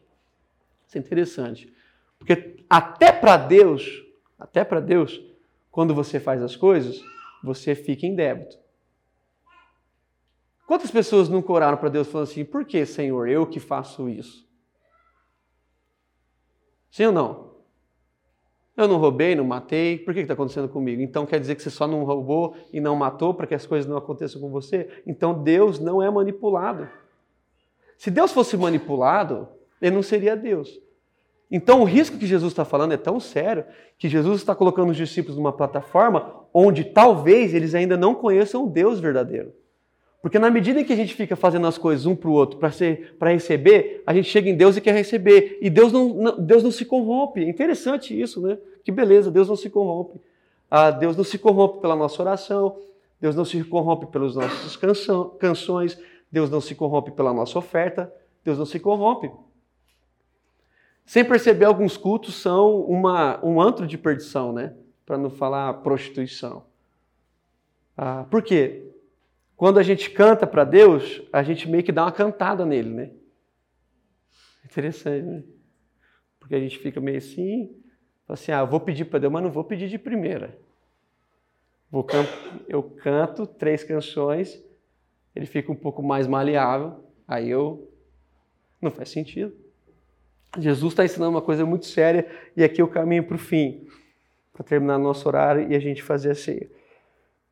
Isso 0.87 0.97
é 0.97 0.99
interessante. 0.99 1.73
Porque 2.17 2.63
até 2.69 3.11
para 3.11 3.37
Deus, 3.37 4.03
até 4.37 4.63
para 4.63 4.79
Deus, 4.79 5.21
quando 5.71 5.93
você 5.93 6.19
faz 6.19 6.41
as 6.41 6.55
coisas, 6.55 7.01
você 7.43 7.75
fica 7.75 8.05
em 8.05 8.15
débito. 8.15 8.57
Quantas 10.65 10.91
pessoas 10.91 11.29
nunca 11.29 11.51
oraram 11.53 11.77
para 11.77 11.89
Deus 11.89 12.07
falando 12.07 12.27
assim: 12.27 12.43
por 12.43 12.65
que, 12.65 12.85
Senhor, 12.85 13.27
eu 13.29 13.45
que 13.45 13.59
faço 13.59 14.09
isso? 14.09 14.45
Sim 16.91 17.05
ou 17.05 17.11
não? 17.11 17.47
Eu 18.75 18.87
não 18.87 18.97
roubei, 18.97 19.33
não 19.33 19.43
matei, 19.43 19.97
por 19.97 20.13
que 20.13 20.19
está 20.19 20.33
acontecendo 20.35 20.69
comigo? 20.69 21.01
Então 21.01 21.25
quer 21.25 21.39
dizer 21.39 21.55
que 21.55 21.63
você 21.63 21.69
só 21.69 21.87
não 21.87 22.03
roubou 22.03 22.55
e 22.71 22.79
não 22.79 22.95
matou 22.95 23.33
para 23.33 23.47
que 23.47 23.55
as 23.55 23.65
coisas 23.65 23.89
não 23.89 23.97
aconteçam 23.97 24.39
com 24.39 24.49
você? 24.49 25.01
Então 25.05 25.43
Deus 25.43 25.79
não 25.79 26.01
é 26.01 26.09
manipulado. 26.11 26.87
Se 27.97 28.11
Deus 28.11 28.31
fosse 28.31 28.55
manipulado, 28.55 29.47
ele 29.81 29.95
não 29.95 30.03
seria 30.03 30.35
Deus. 30.35 30.79
Então 31.49 31.81
o 31.81 31.85
risco 31.85 32.17
que 32.17 32.27
Jesus 32.27 32.51
está 32.51 32.65
falando 32.65 32.93
é 32.93 32.97
tão 32.97 33.19
sério 33.19 33.65
que 33.97 34.09
Jesus 34.09 34.41
está 34.41 34.53
colocando 34.53 34.89
os 34.89 34.97
discípulos 34.97 35.37
numa 35.37 35.53
plataforma 35.53 36.45
onde 36.53 36.83
talvez 36.83 37.53
eles 37.53 37.73
ainda 37.73 37.95
não 37.95 38.13
conheçam 38.13 38.65
o 38.65 38.69
Deus 38.69 38.99
verdadeiro. 38.99 39.53
Porque 40.21 40.39
na 40.39 40.49
medida 40.49 40.81
em 40.81 40.83
que 40.83 40.91
a 40.91 40.95
gente 40.95 41.13
fica 41.13 41.35
fazendo 41.35 41.67
as 41.67 41.77
coisas 41.77 42.05
um 42.05 42.15
para 42.15 42.29
o 42.29 42.33
outro 42.33 42.59
para 42.59 43.31
receber, 43.31 44.03
a 44.05 44.13
gente 44.13 44.29
chega 44.29 44.49
em 44.49 44.55
Deus 44.55 44.75
e 44.75 44.81
quer 44.81 44.93
receber. 44.93 45.57
E 45.61 45.69
Deus 45.69 45.93
não, 45.93 46.09
não, 46.09 46.39
Deus 46.39 46.63
não 46.63 46.71
se 46.71 46.83
corrompe. 46.83 47.45
É 47.45 47.47
interessante 47.47 48.19
isso, 48.19 48.41
né? 48.41 48.57
Que 48.83 48.91
beleza, 48.91 49.31
Deus 49.31 49.47
não 49.47 49.55
se 49.55 49.69
corrompe. 49.69 50.19
Ah, 50.69 50.91
Deus 50.91 51.15
não 51.15 51.23
se 51.23 51.37
corrompe 51.37 51.79
pela 51.79 51.95
nossa 51.95 52.21
oração, 52.21 52.77
Deus 53.21 53.35
não 53.35 53.45
se 53.45 53.63
corrompe 53.63 54.07
pelas 54.07 54.35
nossas 54.35 54.75
canção, 54.75 55.29
canções, 55.39 55.97
Deus 56.31 56.49
não 56.49 56.61
se 56.61 56.75
corrompe 56.75 57.11
pela 57.11 57.33
nossa 57.33 57.57
oferta, 57.57 58.13
Deus 58.43 58.57
não 58.57 58.65
se 58.65 58.79
corrompe. 58.79 59.31
Sem 61.05 61.23
perceber, 61.23 61.65
alguns 61.65 61.95
cultos 61.95 62.35
são 62.35 62.81
uma, 62.81 63.43
um 63.43 63.61
antro 63.61 63.87
de 63.87 63.97
perdição, 63.97 64.51
né? 64.51 64.75
Para 65.05 65.17
não 65.17 65.29
falar 65.29 65.73
prostituição. 65.75 66.65
Ah, 67.95 68.25
por 68.29 68.43
quê? 68.43 68.91
Quando 69.55 69.79
a 69.79 69.83
gente 69.83 70.09
canta 70.09 70.45
para 70.45 70.65
Deus, 70.65 71.21
a 71.31 71.41
gente 71.43 71.67
meio 71.67 71.83
que 71.83 71.91
dá 71.91 72.03
uma 72.03 72.11
cantada 72.11 72.65
nele, 72.65 72.89
né? 72.89 73.11
Interessante, 74.65 75.25
né? 75.25 75.43
Porque 76.39 76.55
a 76.55 76.59
gente 76.59 76.77
fica 76.77 76.99
meio 76.99 77.17
assim, 77.17 77.73
assim, 78.27 78.51
ah, 78.51 78.65
vou 78.65 78.79
pedir 78.79 79.05
para 79.05 79.19
Deus, 79.19 79.31
mas 79.31 79.41
não 79.41 79.49
vou 79.49 79.63
pedir 79.63 79.87
de 79.87 79.97
primeira. 79.97 80.59
Vou 81.89 82.05
eu 82.67 82.83
canto 82.83 83.47
três 83.47 83.81
canções, 83.83 84.61
ele 85.37 85.45
fica 85.45 85.71
um 85.71 85.75
pouco 85.75 86.01
mais 86.01 86.25
maleável, 86.25 86.95
aí 87.27 87.47
eu. 87.47 87.87
Não 88.81 88.89
faz 88.89 89.09
sentido. 89.09 89.53
Jesus 90.57 90.93
está 90.93 91.05
ensinando 91.05 91.31
uma 91.31 91.41
coisa 91.41 91.63
muito 91.63 91.85
séria 91.85 92.27
e 92.55 92.63
aqui 92.63 92.81
eu 92.81 92.87
caminho 92.87 93.23
para 93.23 93.35
o 93.35 93.39
fim, 93.39 93.87
para 94.51 94.63
terminar 94.63 94.97
nosso 94.97 95.27
horário 95.27 95.71
e 95.71 95.75
a 95.75 95.79
gente 95.79 96.01
fazer 96.01 96.31
a 96.31 96.35
ceia. 96.35 96.69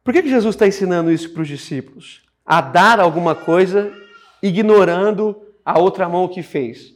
Por 0.03 0.13
que, 0.13 0.23
que 0.23 0.29
Jesus 0.29 0.55
está 0.55 0.67
ensinando 0.67 1.11
isso 1.11 1.31
para 1.31 1.43
os 1.43 1.47
discípulos? 1.47 2.23
A 2.43 2.59
dar 2.59 2.99
alguma 2.99 3.35
coisa 3.35 3.93
ignorando 4.41 5.39
a 5.63 5.79
outra 5.79 6.09
mão 6.09 6.27
que 6.27 6.41
fez. 6.41 6.95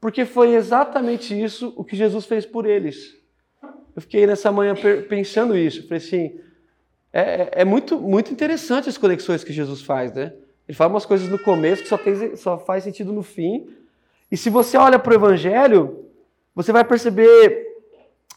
Porque 0.00 0.24
foi 0.24 0.54
exatamente 0.54 1.40
isso 1.40 1.72
o 1.76 1.84
que 1.84 1.96
Jesus 1.96 2.26
fez 2.26 2.44
por 2.44 2.66
eles. 2.66 3.16
Eu 3.94 4.02
fiquei 4.02 4.26
nessa 4.26 4.50
manhã 4.50 4.74
pensando 5.08 5.56
isso. 5.56 5.82
falei 5.84 5.98
assim, 5.98 6.40
é, 7.14 7.20
é, 7.20 7.50
é 7.52 7.64
muito, 7.64 8.00
muito 8.00 8.32
interessante 8.32 8.88
as 8.88 8.98
conexões 8.98 9.44
que 9.44 9.52
Jesus 9.52 9.82
faz, 9.82 10.12
né? 10.12 10.32
Ele 10.66 10.76
fala 10.76 10.92
umas 10.92 11.06
coisas 11.06 11.28
no 11.28 11.38
começo 11.38 11.84
que 11.84 11.88
só, 11.88 11.96
tem, 11.96 12.34
só 12.34 12.58
faz 12.58 12.82
sentido 12.82 13.12
no 13.12 13.22
fim, 13.22 13.68
e 14.32 14.36
se 14.36 14.50
você 14.50 14.76
olha 14.76 14.98
para 14.98 15.12
o 15.12 15.14
Evangelho, 15.14 16.06
você 16.56 16.72
vai 16.72 16.82
perceber 16.82 17.68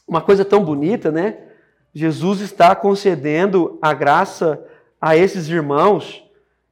uma 0.08 0.22
coisa 0.22 0.46
tão 0.46 0.64
bonita, 0.64 1.12
né? 1.12 1.40
Jesus 1.92 2.40
está 2.40 2.76
concedendo 2.76 3.80
a 3.82 3.96
graça 3.96 4.64
a 5.02 5.18
esses 5.18 5.50
irmãos 5.50 6.24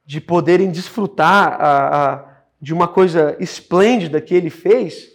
de 0.04 0.20
poderem 0.20 0.70
desfrutar 0.70 1.60
a, 1.60 2.14
a, 2.14 2.28
de 2.60 2.72
uma 2.72 2.86
coisa 2.86 3.36
esplêndida 3.40 4.20
que 4.20 4.32
ele 4.32 4.50
fez, 4.50 5.10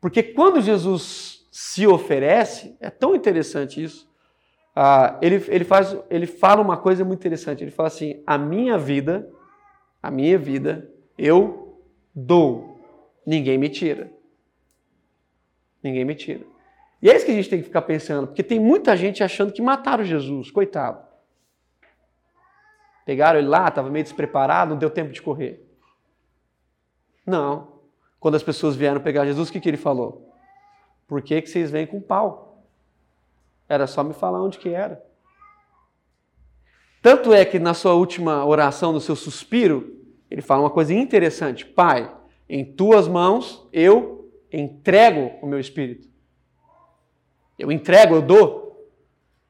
porque 0.00 0.22
quando 0.22 0.60
Jesus 0.60 1.44
se 1.50 1.88
oferece, 1.88 2.76
é 2.78 2.88
tão 2.88 3.16
interessante 3.16 3.82
isso. 3.82 4.13
Ah, 4.74 5.18
ele, 5.22 5.44
ele, 5.48 5.64
faz, 5.64 5.96
ele 6.10 6.26
fala 6.26 6.60
uma 6.60 6.76
coisa 6.76 7.04
muito 7.04 7.20
interessante. 7.20 7.62
Ele 7.62 7.70
fala 7.70 7.86
assim: 7.88 8.22
a 8.26 8.36
minha 8.36 8.76
vida, 8.76 9.28
a 10.02 10.10
minha 10.10 10.38
vida, 10.38 10.90
eu 11.16 11.80
dou 12.14 12.74
ninguém 13.26 13.56
me 13.56 13.68
tira. 13.68 14.12
Ninguém 15.82 16.04
me 16.04 16.14
tira. 16.14 16.44
E 17.00 17.10
é 17.10 17.16
isso 17.16 17.26
que 17.26 17.32
a 17.32 17.34
gente 17.34 17.50
tem 17.50 17.58
que 17.60 17.66
ficar 17.66 17.82
pensando, 17.82 18.28
porque 18.28 18.42
tem 18.42 18.58
muita 18.58 18.96
gente 18.96 19.22
achando 19.22 19.52
que 19.52 19.60
mataram 19.60 20.04
Jesus, 20.04 20.50
coitado. 20.50 21.04
Pegaram 23.04 23.38
ele 23.38 23.48
lá, 23.48 23.68
estava 23.68 23.90
meio 23.90 24.02
despreparado, 24.02 24.70
não 24.70 24.78
deu 24.78 24.88
tempo 24.88 25.12
de 25.12 25.20
correr. 25.20 25.62
Não. 27.26 27.80
Quando 28.18 28.36
as 28.36 28.42
pessoas 28.42 28.74
vieram 28.74 29.00
pegar 29.00 29.26
Jesus, 29.26 29.50
o 29.50 29.52
que, 29.52 29.60
que 29.60 29.68
ele 29.68 29.76
falou? 29.76 30.34
Por 31.06 31.20
que, 31.20 31.42
que 31.42 31.50
vocês 31.50 31.70
vêm 31.70 31.86
com 31.86 32.00
pau? 32.00 32.53
Era 33.68 33.86
só 33.86 34.04
me 34.04 34.12
falar 34.12 34.42
onde 34.42 34.58
que 34.58 34.68
era. 34.68 35.02
Tanto 37.00 37.32
é 37.32 37.44
que 37.44 37.58
na 37.58 37.74
sua 37.74 37.94
última 37.94 38.44
oração, 38.44 38.92
no 38.92 39.00
seu 39.00 39.14
suspiro, 39.14 40.00
ele 40.30 40.40
fala 40.40 40.62
uma 40.62 40.70
coisa 40.70 40.94
interessante. 40.94 41.64
Pai, 41.64 42.10
em 42.48 42.64
tuas 42.64 43.06
mãos 43.06 43.68
eu 43.72 44.32
entrego 44.52 45.32
o 45.42 45.46
meu 45.46 45.60
espírito. 45.60 46.08
Eu 47.58 47.70
entrego, 47.70 48.14
eu 48.14 48.22
dou. 48.22 48.90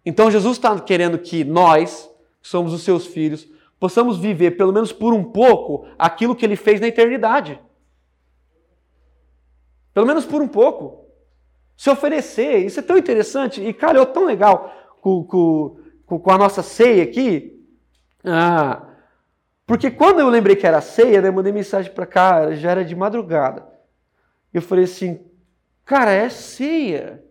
Então 0.05 0.31
Jesus 0.31 0.57
está 0.57 0.79
querendo 0.81 1.19
que 1.19 1.45
nós, 1.45 2.11
que 2.43 2.49
somos 2.49 2.73
os 2.73 2.83
seus 2.83 3.07
filhos, 3.07 3.49
possamos 3.79 4.19
viver, 4.19 4.53
pelo 4.53 4.73
menos 4.73 4.93
por 4.93 5.15
um 5.15 5.25
pouco, 5.25 5.87
aquilo 5.99 6.35
que 6.35 6.45
ele 6.45 6.57
fez 6.57 6.81
na 6.81 6.89
eternidade. 6.89 7.61
Pelo 9.93 10.07
menos 10.07 10.25
por 10.25 10.43
um 10.43 10.49
pouco. 10.49 11.04
Se 11.77 11.91
oferecer, 11.91 12.59
isso 12.59 12.81
é 12.81 12.83
tão 12.83 12.97
interessante 12.97 13.63
e 13.63 13.73
calhou 13.73 14.07
tão 14.07 14.25
legal 14.25 14.73
com, 15.01 15.25
com, 15.25 15.77
com 16.19 16.31
a 16.31 16.39
nossa 16.39 16.63
ceia 16.63 17.03
aqui. 17.03 17.63
Ah, 18.25 18.83
porque 19.67 19.91
quando 19.91 20.21
eu 20.21 20.29
lembrei 20.29 20.57
que 20.57 20.67
era 20.67 20.81
ceia, 20.81 21.21
né, 21.21 21.29
eu 21.29 21.33
mandei 21.33 21.53
mensagem 21.53 21.93
para 21.93 22.07
cá, 22.07 22.53
já 22.55 22.71
era 22.71 22.85
de 22.85 22.95
madrugada. 22.95 23.67
Eu 24.53 24.63
falei 24.63 24.85
assim, 24.85 25.21
cara, 25.85 26.13
é 26.13 26.29
ceia. 26.29 27.23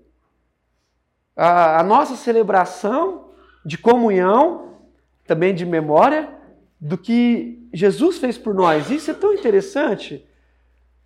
A, 1.36 1.80
a 1.80 1.84
nossa 1.84 2.16
celebração 2.16 3.30
de 3.66 3.78
comunhão, 3.78 4.80
também 5.26 5.56
de 5.56 5.66
memória, 5.66 6.30
do 6.80 6.98
que 6.98 7.66
Jesus 7.74 8.18
fez 8.18 8.38
por 8.38 8.54
nós. 8.54 8.92
Isso 8.92 9.10
é 9.10 9.14
tão 9.14 9.34
interessante, 9.34 10.28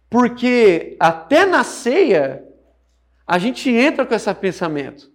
porque 0.10 0.97
até 1.00 1.45
na 1.45 1.63
ceia, 1.63 2.46
a 3.27 3.37
gente 3.37 3.69
entra 3.69 4.05
com 4.05 4.15
esse 4.15 4.33
pensamento. 4.35 5.11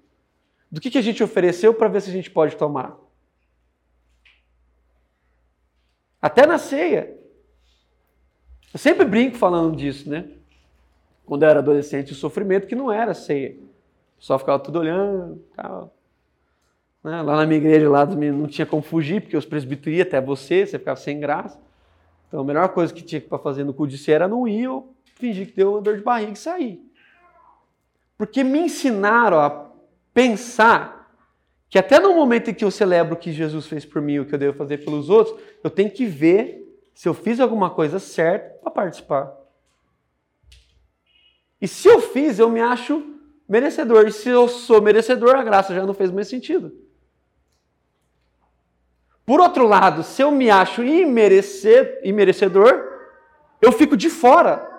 Do 0.70 0.80
que, 0.80 0.90
que 0.90 0.98
a 0.98 1.02
gente 1.02 1.22
ofereceu 1.22 1.72
para 1.72 1.88
ver 1.88 2.02
se 2.02 2.10
a 2.10 2.12
gente 2.12 2.30
pode 2.30 2.56
tomar. 2.56 2.96
Até 6.20 6.46
na 6.46 6.58
ceia. 6.58 7.16
Eu 8.72 8.78
sempre 8.78 9.04
brinco 9.04 9.36
falando 9.36 9.76
disso, 9.76 10.08
né? 10.08 10.28
Quando 11.24 11.42
eu 11.42 11.48
era 11.48 11.60
adolescente, 11.60 12.12
o 12.12 12.14
sofrimento 12.14 12.66
que 12.66 12.74
não 12.74 12.92
era 12.92 13.14
ceia. 13.14 13.56
Só 14.18 14.38
ficava 14.38 14.58
tudo 14.58 14.78
olhando, 14.78 15.42
tal. 15.56 15.94
Né? 17.02 17.20
Lá 17.22 17.36
na 17.36 17.46
minha 17.46 17.58
igreja 17.58 17.88
lá 17.88 18.06
não 18.06 18.46
tinha 18.46 18.66
como 18.66 18.82
fugir, 18.82 19.20
porque 19.20 19.36
os 19.36 19.44
presbíteros 19.44 19.98
iam 19.98 20.06
até 20.06 20.20
você, 20.20 20.66
você 20.66 20.78
ficava 20.78 20.98
sem 20.98 21.18
graça. 21.18 21.60
Então 22.28 22.40
a 22.40 22.44
melhor 22.44 22.68
coisa 22.70 22.92
que 22.94 23.02
tinha 23.02 23.20
para 23.20 23.38
fazer 23.38 23.64
no 23.64 23.74
cu 23.74 23.86
de 23.86 23.98
ceia 23.98 24.16
era 24.16 24.28
não 24.28 24.46
ir 24.46 24.68
ou 24.68 24.94
fingir 25.16 25.48
que 25.48 25.56
deu 25.56 25.72
uma 25.72 25.82
dor 25.82 25.96
de 25.96 26.02
barriga 26.02 26.32
e 26.32 26.36
sair. 26.36 26.91
Porque 28.22 28.44
me 28.44 28.60
ensinaram 28.60 29.40
a 29.40 29.66
pensar 30.14 31.12
que 31.68 31.76
até 31.76 31.98
no 31.98 32.14
momento 32.14 32.50
em 32.50 32.54
que 32.54 32.64
eu 32.64 32.70
celebro 32.70 33.14
o 33.14 33.18
que 33.18 33.32
Jesus 33.32 33.66
fez 33.66 33.84
por 33.84 34.00
mim, 34.00 34.20
o 34.20 34.24
que 34.24 34.32
eu 34.32 34.38
devo 34.38 34.56
fazer 34.56 34.84
pelos 34.84 35.10
outros, 35.10 35.36
eu 35.64 35.68
tenho 35.68 35.90
que 35.90 36.06
ver 36.06 36.80
se 36.94 37.08
eu 37.08 37.14
fiz 37.14 37.40
alguma 37.40 37.70
coisa 37.70 37.98
certa 37.98 38.60
para 38.62 38.70
participar. 38.70 39.34
E 41.60 41.66
se 41.66 41.88
eu 41.88 42.00
fiz, 42.00 42.38
eu 42.38 42.48
me 42.48 42.60
acho 42.60 43.04
merecedor. 43.48 44.06
E 44.06 44.12
se 44.12 44.28
eu 44.28 44.46
sou 44.46 44.80
merecedor, 44.80 45.34
a 45.34 45.42
graça 45.42 45.74
já 45.74 45.84
não 45.84 45.92
fez 45.92 46.12
mais 46.12 46.28
sentido. 46.28 46.72
Por 49.26 49.40
outro 49.40 49.66
lado, 49.66 50.04
se 50.04 50.22
eu 50.22 50.30
me 50.30 50.48
acho 50.48 50.84
imerecedor, 50.84 52.88
eu 53.60 53.72
fico 53.72 53.96
de 53.96 54.08
fora. 54.08 54.78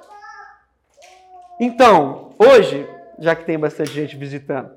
Então, 1.60 2.34
hoje, 2.40 2.88
já 3.20 3.36
que 3.36 3.46
tem 3.46 3.58
bastante 3.58 3.92
gente 3.92 4.16
visitando, 4.16 4.72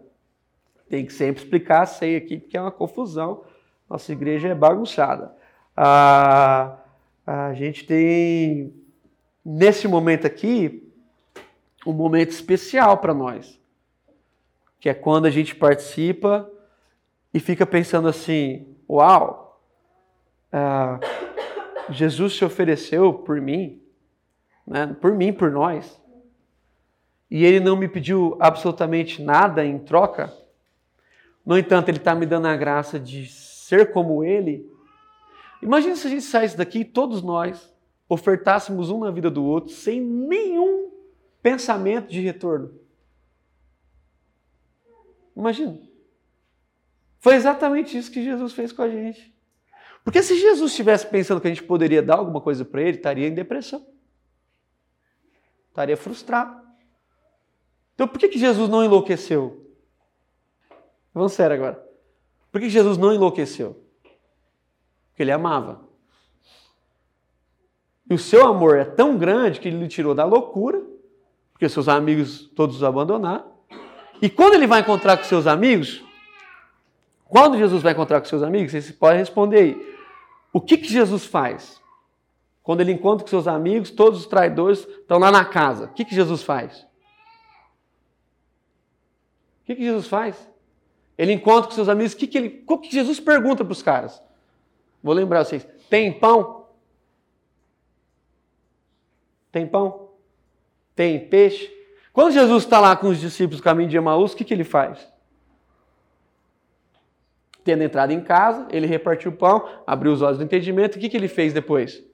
tem 0.89 1.05
que 1.05 1.13
sempre 1.13 1.43
explicar 1.43 1.83
a 1.83 1.87
ceia 1.87 2.19
aqui, 2.19 2.39
porque 2.39 2.57
é 2.57 2.61
uma 2.61 2.71
confusão. 2.71 3.45
Nossa 3.89 4.13
igreja 4.13 4.49
é 4.49 4.55
bagunçada. 4.55 5.35
A, 5.77 6.77
a 7.27 7.53
gente 7.55 7.85
tem, 7.85 8.73
nesse 9.45 9.89
momento 9.89 10.27
aqui, 10.27 10.93
um 11.87 11.93
momento 11.93 12.31
especial 12.31 12.99
para 12.99 13.15
nós, 13.15 13.61
que 14.81 14.89
é 14.89 14.95
quando 14.95 15.27
a 15.27 15.31
gente 15.31 15.55
participa 15.55 16.51
e 17.33 17.39
fica 17.41 17.67
pensando 17.67 18.09
assim: 18.09 18.67
uau, 18.89 19.61
Jesus 21.91 22.37
se 22.37 22.45
ofereceu 22.45 23.13
por 23.13 23.41
mim, 23.41 23.81
né, 24.67 24.97
por 25.01 25.15
mim, 25.15 25.33
por 25.33 25.51
nós, 25.51 26.01
e 27.31 27.45
ele 27.45 27.61
não 27.61 27.77
me 27.77 27.89
pediu 27.89 28.37
absolutamente 28.41 29.23
nada 29.23 29.65
em 29.65 29.79
troca. 29.79 30.33
No 31.47 31.57
entanto, 31.57 31.89
Ele 31.89 31.99
está 31.99 32.13
me 32.13 32.27
dando 32.27 32.49
a 32.49 32.57
graça 32.57 32.99
de 32.99 33.27
ser 33.27 33.93
como 33.93 34.25
Ele. 34.25 34.69
Imagina 35.63 35.95
se 35.95 36.09
a 36.09 36.11
gente 36.11 36.25
saísse 36.25 36.57
daqui, 36.57 36.85
todos 36.85 37.23
nós, 37.23 37.73
ofertássemos 38.09 38.91
um 38.91 39.01
na 39.01 39.13
vida 39.13 39.31
do 39.31 39.45
outro, 39.45 39.73
sem 39.73 40.01
nenhum 40.01 40.91
pensamento 41.41 42.09
de 42.09 42.21
retorno. 42.21 42.75
Imagina. 45.37 45.79
Foi 47.21 47.35
exatamente 47.35 47.97
isso 47.97 48.11
que 48.11 48.25
Jesus 48.25 48.53
fez 48.53 48.73
com 48.73 48.83
a 48.83 48.89
gente. 48.89 49.33
Porque 50.03 50.23
se 50.23 50.39
Jesus 50.39 50.73
estivesse 50.73 51.07
pensando 51.07 51.41
que 51.41 51.47
a 51.47 51.51
gente 51.51 51.63
poderia 51.63 52.03
dar 52.03 52.17
alguma 52.17 52.41
coisa 52.41 52.65
para 52.65 52.83
ele, 52.83 52.97
estaria 52.97 53.27
em 53.29 53.35
depressão. 53.35 53.87
Estaria 55.69 55.97
frustrado. 55.97 56.66
Então 57.97 58.07
por 58.07 58.19
que, 58.19 58.29
que 58.29 58.39
Jesus 58.39 58.69
não 58.69 58.85
enlouqueceu? 58.85 59.67
Vamos 61.13 61.33
sério 61.33 61.57
agora. 61.57 61.83
Por 62.53 62.61
que 62.61 62.69
Jesus 62.69 62.99
não 62.99 63.13
enlouqueceu? 63.13 63.83
Porque 65.09 65.23
ele 65.23 65.33
amava. 65.33 65.81
E 68.09 68.15
o 68.15 68.19
seu 68.19 68.47
amor 68.47 68.77
é 68.77 68.85
tão 68.85 69.17
grande 69.17 69.59
que 69.59 69.67
ele 69.67 69.79
lhe 69.79 69.89
tirou 69.89 70.15
da 70.15 70.27
loucura, 70.27 70.81
porque 71.53 71.69
seus 71.71 71.89
amigos 71.89 72.51
todos 72.55 72.77
os 72.77 72.85
abandonaram. 72.85 73.51
E 74.21 74.29
quando 74.29 74.55
ele 74.55 74.67
vai 74.67 74.81
encontrar 74.81 75.17
com 75.17 75.25
seus 75.25 75.47
amigos, 75.47 76.05
quando 77.25 77.57
Jesus 77.57 77.83
vai 77.83 77.93
encontrar 77.93 78.21
com 78.21 78.27
seus 78.27 78.43
amigos, 78.43 78.73
você 78.73 78.93
pode 78.93 79.19
responder 79.19 79.59
aí. 79.59 79.97
O 80.53 80.61
que, 80.61 80.77
que 80.77 80.89
Jesus 80.89 81.25
faz? 81.25 81.81
Quando 82.63 82.83
ele 82.83 82.93
encontra 82.93 83.25
com 83.25 83.31
seus 83.31 83.49
amigos, 83.49 83.91
todos 83.91 84.21
os 84.21 84.27
traidores 84.27 84.81
estão 84.81 85.19
lá 85.19 85.31
na 85.31 85.47
casa. 85.47 85.87
O 85.87 85.89
que, 85.95 86.05
que 86.05 86.15
Jesus 86.15 86.43
faz? 86.43 86.87
O 89.67 89.69
que, 89.69 89.75
que 89.75 89.83
Jesus 89.83 90.07
faz? 90.07 90.49
Ele 91.19 91.33
encontra 91.33 91.69
com 91.69 91.75
seus 91.75 91.89
amigos. 91.89 92.13
O 92.13 92.17
que, 92.17 92.29
que, 92.29 92.39
ele, 92.39 92.51
que 92.51 92.93
Jesus 92.93 93.19
pergunta 93.19 93.65
para 93.65 93.73
os 93.73 93.83
caras? 93.83 94.23
Vou 95.03 95.13
lembrar 95.13 95.45
vocês. 95.45 95.67
Tem 95.91 96.13
pão? 96.13 96.67
Tem 99.51 99.67
pão? 99.67 100.11
Tem 100.95 101.29
peixe? 101.29 101.69
Quando 102.13 102.33
Jesus 102.33 102.63
está 102.63 102.79
lá 102.79 102.97
com 102.97 103.09
os 103.09 103.21
discípulos 103.21 103.59
no 103.59 103.65
caminho 103.65 103.89
de 103.89 103.97
Emaús, 103.97 104.33
o 104.33 104.37
que, 104.37 104.45
que 104.45 104.55
ele 104.55 104.63
faz? 104.63 105.05
Tendo 107.65 107.83
entrado 107.83 108.13
em 108.13 108.21
casa, 108.21 108.69
ele 108.71 108.87
repartiu 108.87 109.33
o 109.33 109.37
pão, 109.37 109.69
abriu 109.85 110.13
os 110.13 110.23
olhos 110.23 110.39
do 110.39 110.45
entendimento. 110.45 110.95
O 110.95 111.01
que, 111.01 111.09
que 111.09 111.17
ele 111.17 111.27
fez 111.27 111.53
depois? 111.53 112.05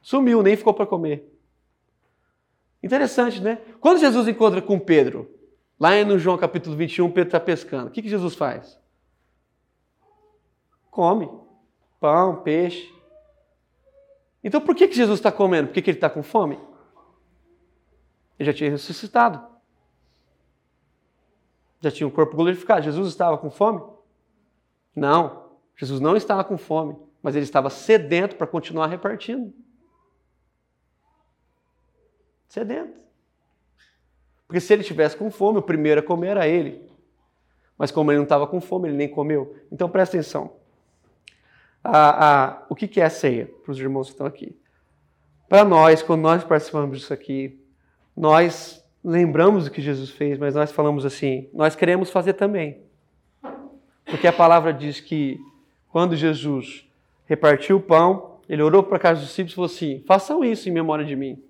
Sumiu, 0.00 0.44
nem 0.44 0.56
ficou 0.56 0.72
para 0.72 0.86
comer. 0.86 1.28
Interessante, 2.80 3.40
né? 3.40 3.58
Quando 3.80 3.98
Jesus 3.98 4.28
encontra 4.28 4.62
com 4.62 4.78
Pedro, 4.78 5.28
lá 5.80 6.04
no 6.04 6.18
João 6.18 6.36
capítulo 6.36 6.76
21, 6.76 7.10
Pedro 7.10 7.28
está 7.28 7.40
pescando. 7.40 7.88
O 7.88 7.90
que, 7.90 8.02
que 8.02 8.08
Jesus 8.08 8.34
faz? 8.34 8.78
Come 10.90 11.28
pão, 11.98 12.42
peixe. 12.42 12.92
Então 14.42 14.60
por 14.60 14.74
que, 14.74 14.88
que 14.88 14.94
Jesus 14.94 15.18
está 15.18 15.32
comendo? 15.32 15.68
Por 15.68 15.74
que, 15.74 15.82
que 15.82 15.90
ele 15.90 15.96
está 15.98 16.08
com 16.08 16.22
fome? 16.22 16.58
Ele 18.38 18.50
já 18.50 18.56
tinha 18.56 18.70
ressuscitado. 18.70 19.46
Já 21.80 21.90
tinha 21.90 22.06
o 22.06 22.10
um 22.10 22.14
corpo 22.14 22.36
glorificado. 22.36 22.82
Jesus 22.82 23.08
estava 23.08 23.36
com 23.38 23.50
fome? 23.50 23.82
Não, 24.94 25.50
Jesus 25.76 26.00
não 26.00 26.16
estava 26.16 26.42
com 26.42 26.58
fome, 26.58 26.96
mas 27.22 27.36
ele 27.36 27.44
estava 27.44 27.70
sedento 27.70 28.36
para 28.36 28.46
continuar 28.46 28.86
repartindo. 28.86 29.54
Sedento. 32.48 33.09
Porque 34.50 34.58
se 34.58 34.72
ele 34.72 34.82
tivesse 34.82 35.16
com 35.16 35.30
fome, 35.30 35.60
o 35.60 35.62
primeiro 35.62 36.00
a 36.00 36.02
comer 36.02 36.30
era 36.30 36.48
ele. 36.48 36.82
Mas 37.78 37.92
como 37.92 38.10
ele 38.10 38.16
não 38.16 38.24
estava 38.24 38.48
com 38.48 38.60
fome, 38.60 38.88
ele 38.88 38.96
nem 38.96 39.08
comeu. 39.08 39.54
Então 39.70 39.88
presta 39.88 40.16
atenção. 40.16 40.54
Ah, 41.84 42.58
ah, 42.58 42.66
o 42.68 42.74
que, 42.74 43.00
é 43.00 43.04
a 43.04 43.08
ceia? 43.08 43.48
Para 43.62 43.70
os 43.70 43.78
irmãos 43.78 44.08
que 44.08 44.14
estão 44.14 44.26
aqui. 44.26 44.58
Para 45.48 45.64
nós, 45.64 46.02
quando 46.02 46.22
nós 46.22 46.42
participamos 46.42 46.98
disso 46.98 47.14
aqui, 47.14 47.60
nós 48.16 48.84
lembramos 49.04 49.68
o 49.68 49.70
que 49.70 49.80
Jesus 49.80 50.10
fez, 50.10 50.36
mas 50.36 50.56
nós 50.56 50.72
falamos 50.72 51.06
assim: 51.06 51.48
nós 51.54 51.76
queremos 51.76 52.10
fazer 52.10 52.32
também. 52.32 52.82
Porque 54.04 54.26
a 54.26 54.32
palavra 54.32 54.72
diz 54.72 54.98
que 54.98 55.38
quando 55.90 56.16
Jesus 56.16 56.90
repartiu 57.24 57.76
o 57.76 57.80
pão, 57.80 58.40
ele 58.48 58.62
orou 58.62 58.82
para 58.82 58.96
a 58.96 59.00
casa 59.00 59.20
dos 59.20 59.28
discípulos 59.28 59.52
e 59.52 59.54
falou 59.54 59.66
assim: 59.66 60.04
façam 60.08 60.44
isso 60.44 60.68
em 60.68 60.72
memória 60.72 61.04
de 61.04 61.14
mim. 61.14 61.40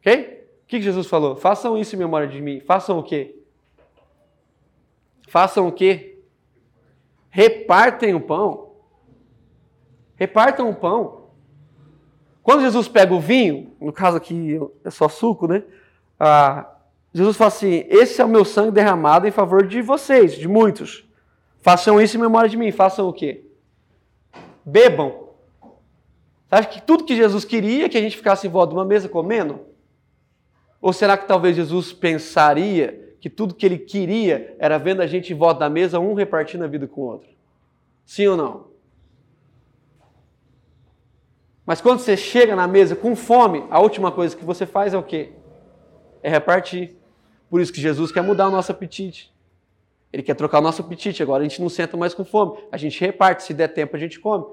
Ok? 0.00 0.35
O 0.66 0.68
que 0.68 0.82
Jesus 0.82 1.06
falou? 1.06 1.36
Façam 1.36 1.78
isso 1.78 1.94
em 1.94 1.98
memória 1.98 2.26
de 2.26 2.42
mim. 2.42 2.58
Façam 2.58 2.98
o 2.98 3.02
quê? 3.02 3.40
Façam 5.28 5.68
o 5.68 5.72
quê? 5.72 6.18
Repartem 7.30 8.14
o 8.14 8.20
pão. 8.20 8.72
Repartam 10.16 10.68
o 10.68 10.74
pão. 10.74 11.26
Quando 12.42 12.62
Jesus 12.62 12.88
pega 12.88 13.14
o 13.14 13.20
vinho, 13.20 13.76
no 13.80 13.92
caso 13.92 14.16
aqui 14.16 14.58
é 14.84 14.90
só 14.90 15.08
suco, 15.08 15.46
né? 15.46 15.62
Ah, 16.18 16.68
Jesus 17.14 17.36
fala 17.36 17.48
assim: 17.48 17.84
Esse 17.88 18.20
é 18.20 18.24
o 18.24 18.28
meu 18.28 18.44
sangue 18.44 18.72
derramado 18.72 19.28
em 19.28 19.30
favor 19.30 19.64
de 19.64 19.80
vocês, 19.80 20.34
de 20.34 20.48
muitos. 20.48 21.08
Façam 21.60 22.00
isso 22.00 22.16
em 22.16 22.20
memória 22.20 22.48
de 22.48 22.56
mim. 22.56 22.72
Façam 22.72 23.08
o 23.08 23.12
quê? 23.12 23.44
Bebam. 24.64 25.28
Sabe 26.50 26.66
que 26.68 26.82
tudo 26.82 27.04
que 27.04 27.14
Jesus 27.14 27.44
queria 27.44 27.88
que 27.88 27.96
a 27.96 28.00
gente 28.00 28.16
ficasse 28.16 28.48
em 28.48 28.50
volta 28.50 28.70
de 28.70 28.78
uma 28.78 28.84
mesa 28.84 29.08
comendo? 29.08 29.75
Ou 30.86 30.92
será 30.92 31.16
que 31.16 31.26
talvez 31.26 31.56
Jesus 31.56 31.92
pensaria 31.92 33.16
que 33.20 33.28
tudo 33.28 33.56
que 33.56 33.66
ele 33.66 33.76
queria 33.76 34.54
era 34.56 34.78
vendo 34.78 35.02
a 35.02 35.06
gente 35.08 35.32
em 35.32 35.36
volta 35.36 35.58
da 35.58 35.68
mesa, 35.68 35.98
um 35.98 36.14
repartindo 36.14 36.62
a 36.62 36.68
vida 36.68 36.86
com 36.86 37.00
o 37.00 37.04
outro? 37.06 37.28
Sim 38.04 38.28
ou 38.28 38.36
não? 38.36 38.68
Mas 41.66 41.80
quando 41.80 41.98
você 41.98 42.16
chega 42.16 42.54
na 42.54 42.68
mesa 42.68 42.94
com 42.94 43.16
fome, 43.16 43.66
a 43.68 43.80
última 43.80 44.12
coisa 44.12 44.36
que 44.36 44.44
você 44.44 44.64
faz 44.64 44.94
é 44.94 44.96
o 44.96 45.02
quê? 45.02 45.32
É 46.22 46.30
repartir. 46.30 46.94
Por 47.50 47.60
isso 47.60 47.72
que 47.72 47.80
Jesus 47.80 48.12
quer 48.12 48.22
mudar 48.22 48.46
o 48.46 48.52
nosso 48.52 48.70
apetite. 48.70 49.34
Ele 50.12 50.22
quer 50.22 50.36
trocar 50.36 50.60
o 50.60 50.62
nosso 50.62 50.82
apetite. 50.82 51.20
Agora 51.20 51.40
a 51.40 51.48
gente 51.48 51.60
não 51.60 51.68
senta 51.68 51.96
mais 51.96 52.14
com 52.14 52.24
fome. 52.24 52.62
A 52.70 52.76
gente 52.76 53.00
reparte. 53.00 53.42
Se 53.42 53.52
der 53.52 53.74
tempo, 53.74 53.96
a 53.96 53.98
gente 53.98 54.20
come. 54.20 54.44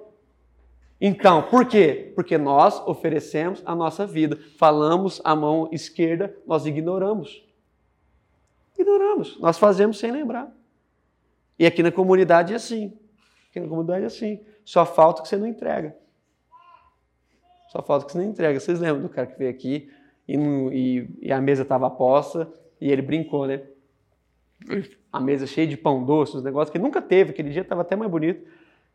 Então, 1.06 1.44
por 1.44 1.66
quê? 1.66 2.14
Porque 2.16 2.38
nós 2.38 2.82
oferecemos 2.88 3.62
a 3.66 3.76
nossa 3.76 4.08
vida. 4.08 4.40
Falamos 4.58 5.20
a 5.26 5.36
mão 5.36 5.68
esquerda, 5.70 6.34
nós 6.48 6.66
ignoramos. 6.66 7.46
Ignoramos. 8.80 9.38
Nós 9.42 9.58
fazemos 9.58 10.00
sem 10.00 10.14
lembrar. 10.14 10.50
E 11.60 11.66
aqui 11.66 11.84
na 11.84 11.92
comunidade 11.92 12.54
é 12.54 12.56
assim. 12.56 12.98
Aqui 13.50 13.60
na 13.60 13.68
comunidade 13.68 14.06
é 14.06 14.08
assim. 14.08 14.40
Só 14.64 14.86
falta 14.86 15.22
que 15.22 15.28
você 15.28 15.36
não 15.36 15.46
entrega. 15.46 15.94
Só 17.70 17.82
falta 17.82 18.06
que 18.06 18.14
você 18.14 18.20
não 18.20 18.26
entrega. 18.26 18.58
Vocês 18.58 18.80
lembram 18.80 19.02
do 19.02 19.10
cara 19.10 19.28
que 19.28 19.38
veio 19.38 19.52
aqui 19.52 19.92
e, 20.26 20.38
e, 20.38 21.10
e 21.28 21.34
a 21.34 21.42
mesa 21.42 21.64
estava 21.64 21.90
posta 21.90 22.50
e 22.80 22.90
ele 22.90 23.02
brincou, 23.02 23.46
né? 23.46 23.62
a 25.12 25.20
mesa 25.20 25.46
cheia 25.46 25.68
de 25.68 25.76
pão 25.76 26.06
doce, 26.06 26.38
os 26.38 26.44
negócios 26.44 26.72
que 26.72 26.80
nunca 26.80 27.02
teve, 27.02 27.32
aquele 27.32 27.50
dia 27.50 27.62
estava 27.62 27.82
até 27.82 27.94
mais 27.94 28.10
bonito. 28.10 28.48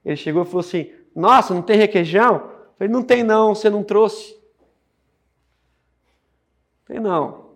Ele 0.03 0.17
chegou 0.17 0.43
e 0.43 0.47
falou 0.47 0.61
assim: 0.61 0.91
Nossa, 1.19 1.53
não 1.53 1.63
tem 1.63 1.77
requeijão? 1.77 2.35
Eu 2.35 2.73
falei: 2.79 2.93
Não 2.93 3.03
tem, 3.03 3.23
não, 3.23 3.55
você 3.55 3.69
não 3.69 3.83
trouxe. 3.83 4.39
Tem 6.87 7.01
não. 7.01 7.49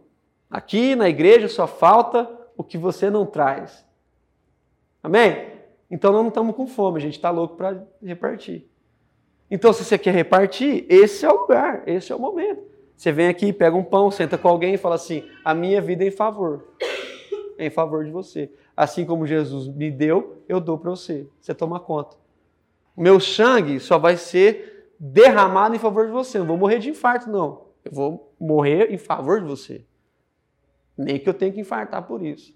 Aqui 0.50 0.94
na 0.94 1.08
igreja 1.08 1.48
só 1.48 1.66
falta 1.66 2.28
o 2.56 2.62
que 2.64 2.76
você 2.76 3.08
não 3.08 3.24
traz. 3.24 3.86
Amém? 5.02 5.50
Então 5.90 6.12
nós 6.12 6.22
não 6.22 6.28
estamos 6.28 6.56
com 6.56 6.66
fome, 6.66 6.98
a 6.98 7.00
gente 7.00 7.14
está 7.14 7.30
louco 7.30 7.56
para 7.56 7.82
repartir. 8.02 8.66
Então, 9.50 9.72
se 9.72 9.84
você 9.84 9.98
quer 9.98 10.14
repartir, 10.14 10.86
esse 10.88 11.24
é 11.24 11.28
o 11.30 11.42
lugar, 11.42 11.82
esse 11.86 12.10
é 12.10 12.14
o 12.14 12.18
momento. 12.18 12.62
Você 12.96 13.12
vem 13.12 13.28
aqui, 13.28 13.52
pega 13.52 13.76
um 13.76 13.84
pão, 13.84 14.10
senta 14.10 14.38
com 14.38 14.48
alguém 14.48 14.74
e 14.74 14.78
fala 14.78 14.94
assim: 14.94 15.28
A 15.44 15.54
minha 15.54 15.80
vida 15.80 16.04
é 16.04 16.08
em 16.08 16.10
favor 16.10 16.64
em 17.58 17.70
favor 17.70 18.04
de 18.04 18.10
você. 18.10 18.50
Assim 18.76 19.04
como 19.04 19.26
Jesus 19.26 19.68
me 19.68 19.90
deu, 19.90 20.42
eu 20.48 20.60
dou 20.60 20.78
para 20.78 20.90
você. 20.90 21.26
Você 21.40 21.54
toma 21.54 21.78
conta. 21.78 22.16
Meu 22.96 23.18
sangue 23.20 23.80
só 23.80 23.98
vai 23.98 24.16
ser 24.16 24.92
derramado 24.98 25.74
em 25.74 25.78
favor 25.78 26.06
de 26.06 26.12
você. 26.12 26.38
Eu 26.38 26.40
não 26.40 26.48
vou 26.48 26.58
morrer 26.58 26.78
de 26.78 26.90
infarto, 26.90 27.30
não. 27.30 27.66
Eu 27.84 27.92
vou 27.92 28.34
morrer 28.38 28.92
em 28.92 28.98
favor 28.98 29.40
de 29.40 29.46
você. 29.46 29.84
Nem 30.96 31.18
que 31.18 31.28
eu 31.28 31.34
tenha 31.34 31.52
que 31.52 31.60
infartar 31.60 32.02
por 32.02 32.24
isso. 32.24 32.54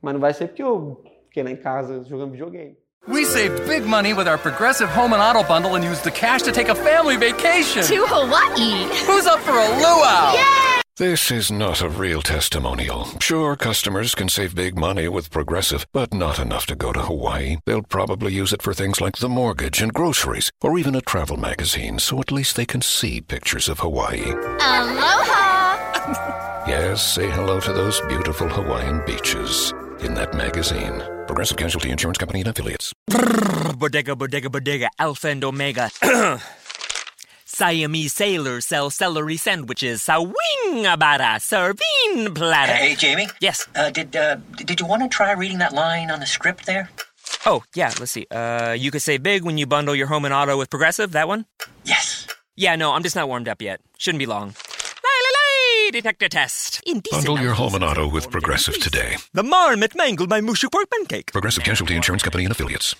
Mas 0.00 0.14
não 0.14 0.20
vai 0.20 0.34
ser 0.34 0.48
porque 0.48 0.62
eu 0.62 1.02
fiquei 1.26 1.42
lá 1.42 1.50
em 1.50 1.56
casa 1.56 2.02
jogando 2.04 2.32
videogame. 2.32 2.76
We 3.06 3.26
saved 3.26 3.66
big 3.68 3.86
money 3.86 4.14
with 4.14 4.26
our 4.26 4.38
Progressive 4.38 4.90
Home 4.98 5.12
and 5.12 5.20
Auto 5.20 5.46
bundle 5.46 5.76
and 5.76 5.84
used 5.84 6.04
the 6.04 6.10
cash 6.10 6.42
to 6.42 6.52
take 6.52 6.70
a 6.70 6.74
family 6.74 7.18
vacation. 7.18 7.82
To 7.82 8.06
Hawaii. 8.06 8.88
Who's 9.06 9.26
up 9.26 9.40
for 9.40 9.52
a 9.52 9.68
luau? 9.78 10.32
Yay! 10.34 10.63
This 10.96 11.32
is 11.32 11.50
not 11.50 11.82
a 11.82 11.88
real 11.88 12.22
testimonial. 12.22 13.08
Sure, 13.20 13.56
customers 13.56 14.14
can 14.14 14.28
save 14.28 14.54
big 14.54 14.78
money 14.78 15.08
with 15.08 15.28
Progressive, 15.28 15.84
but 15.92 16.14
not 16.14 16.38
enough 16.38 16.66
to 16.66 16.76
go 16.76 16.92
to 16.92 17.02
Hawaii. 17.02 17.56
They'll 17.66 17.82
probably 17.82 18.32
use 18.32 18.52
it 18.52 18.62
for 18.62 18.72
things 18.72 19.00
like 19.00 19.16
the 19.16 19.28
mortgage 19.28 19.82
and 19.82 19.92
groceries, 19.92 20.52
or 20.62 20.78
even 20.78 20.94
a 20.94 21.00
travel 21.00 21.36
magazine, 21.36 21.98
so 21.98 22.20
at 22.20 22.30
least 22.30 22.54
they 22.54 22.64
can 22.64 22.80
see 22.80 23.20
pictures 23.20 23.68
of 23.68 23.80
Hawaii. 23.80 24.22
Aloha! 24.60 25.74
yes, 26.68 27.14
say 27.14 27.28
hello 27.28 27.58
to 27.58 27.72
those 27.72 28.00
beautiful 28.02 28.48
Hawaiian 28.48 29.02
beaches 29.04 29.74
in 29.98 30.14
that 30.14 30.32
magazine. 30.32 31.02
Progressive 31.26 31.56
Casualty 31.56 31.90
Insurance 31.90 32.18
Company 32.18 32.42
and 32.42 32.50
Affiliates. 32.50 32.92
Bodega, 33.76 34.14
bodega, 34.14 34.48
bodega, 34.48 34.90
Alpha 35.00 35.26
and 35.26 35.42
Omega. 35.42 35.90
Siamese 37.54 38.12
sailors 38.12 38.66
sell 38.66 38.90
celery 38.90 39.36
sandwiches. 39.36 40.02
Sawing 40.02 40.86
about 40.86 41.20
a 41.20 41.38
serving 41.40 42.34
platter. 42.34 42.72
Hey, 42.72 42.96
Jamie. 42.96 43.28
Yes. 43.40 43.66
Uh, 43.76 43.90
did 43.90 44.16
uh, 44.16 44.36
did 44.56 44.80
you 44.80 44.86
want 44.86 45.02
to 45.02 45.08
try 45.08 45.32
reading 45.32 45.58
that 45.58 45.72
line 45.72 46.10
on 46.10 46.20
the 46.20 46.26
script 46.26 46.66
there? 46.66 46.90
Oh, 47.46 47.62
yeah, 47.74 47.92
let's 48.00 48.12
see. 48.12 48.26
Uh, 48.30 48.74
you 48.78 48.90
could 48.90 49.02
say 49.02 49.18
big 49.18 49.44
when 49.44 49.56
you 49.56 49.66
bundle 49.66 49.94
your 49.94 50.08
home 50.08 50.24
and 50.24 50.34
auto 50.34 50.58
with 50.58 50.68
Progressive, 50.68 51.12
that 51.12 51.28
one? 51.28 51.46
Yes. 51.84 52.26
Yeah, 52.56 52.76
no, 52.76 52.92
I'm 52.92 53.02
just 53.02 53.16
not 53.16 53.28
warmed 53.28 53.48
up 53.48 53.62
yet. 53.62 53.80
Shouldn't 53.98 54.18
be 54.18 54.26
long. 54.26 54.54
Detector 55.92 56.28
test. 56.28 56.82
Indecent 56.86 57.26
Bundle 57.26 57.44
your 57.44 57.54
home 57.54 57.74
and 57.74 57.84
auto 57.84 58.08
with 58.08 58.30
Progressive 58.30 58.80
today. 58.80 59.16
The 59.32 59.44
marmot 59.44 59.94
mangled 59.94 60.28
my 60.28 60.40
mushy 60.40 60.68
pork 60.68 60.90
pancake. 60.90 61.30
Progressive 61.32 61.62
Casualty 61.62 61.94
Insurance 61.94 62.22
Company 62.22 62.44
and 62.44 62.52
affiliates. 62.52 62.96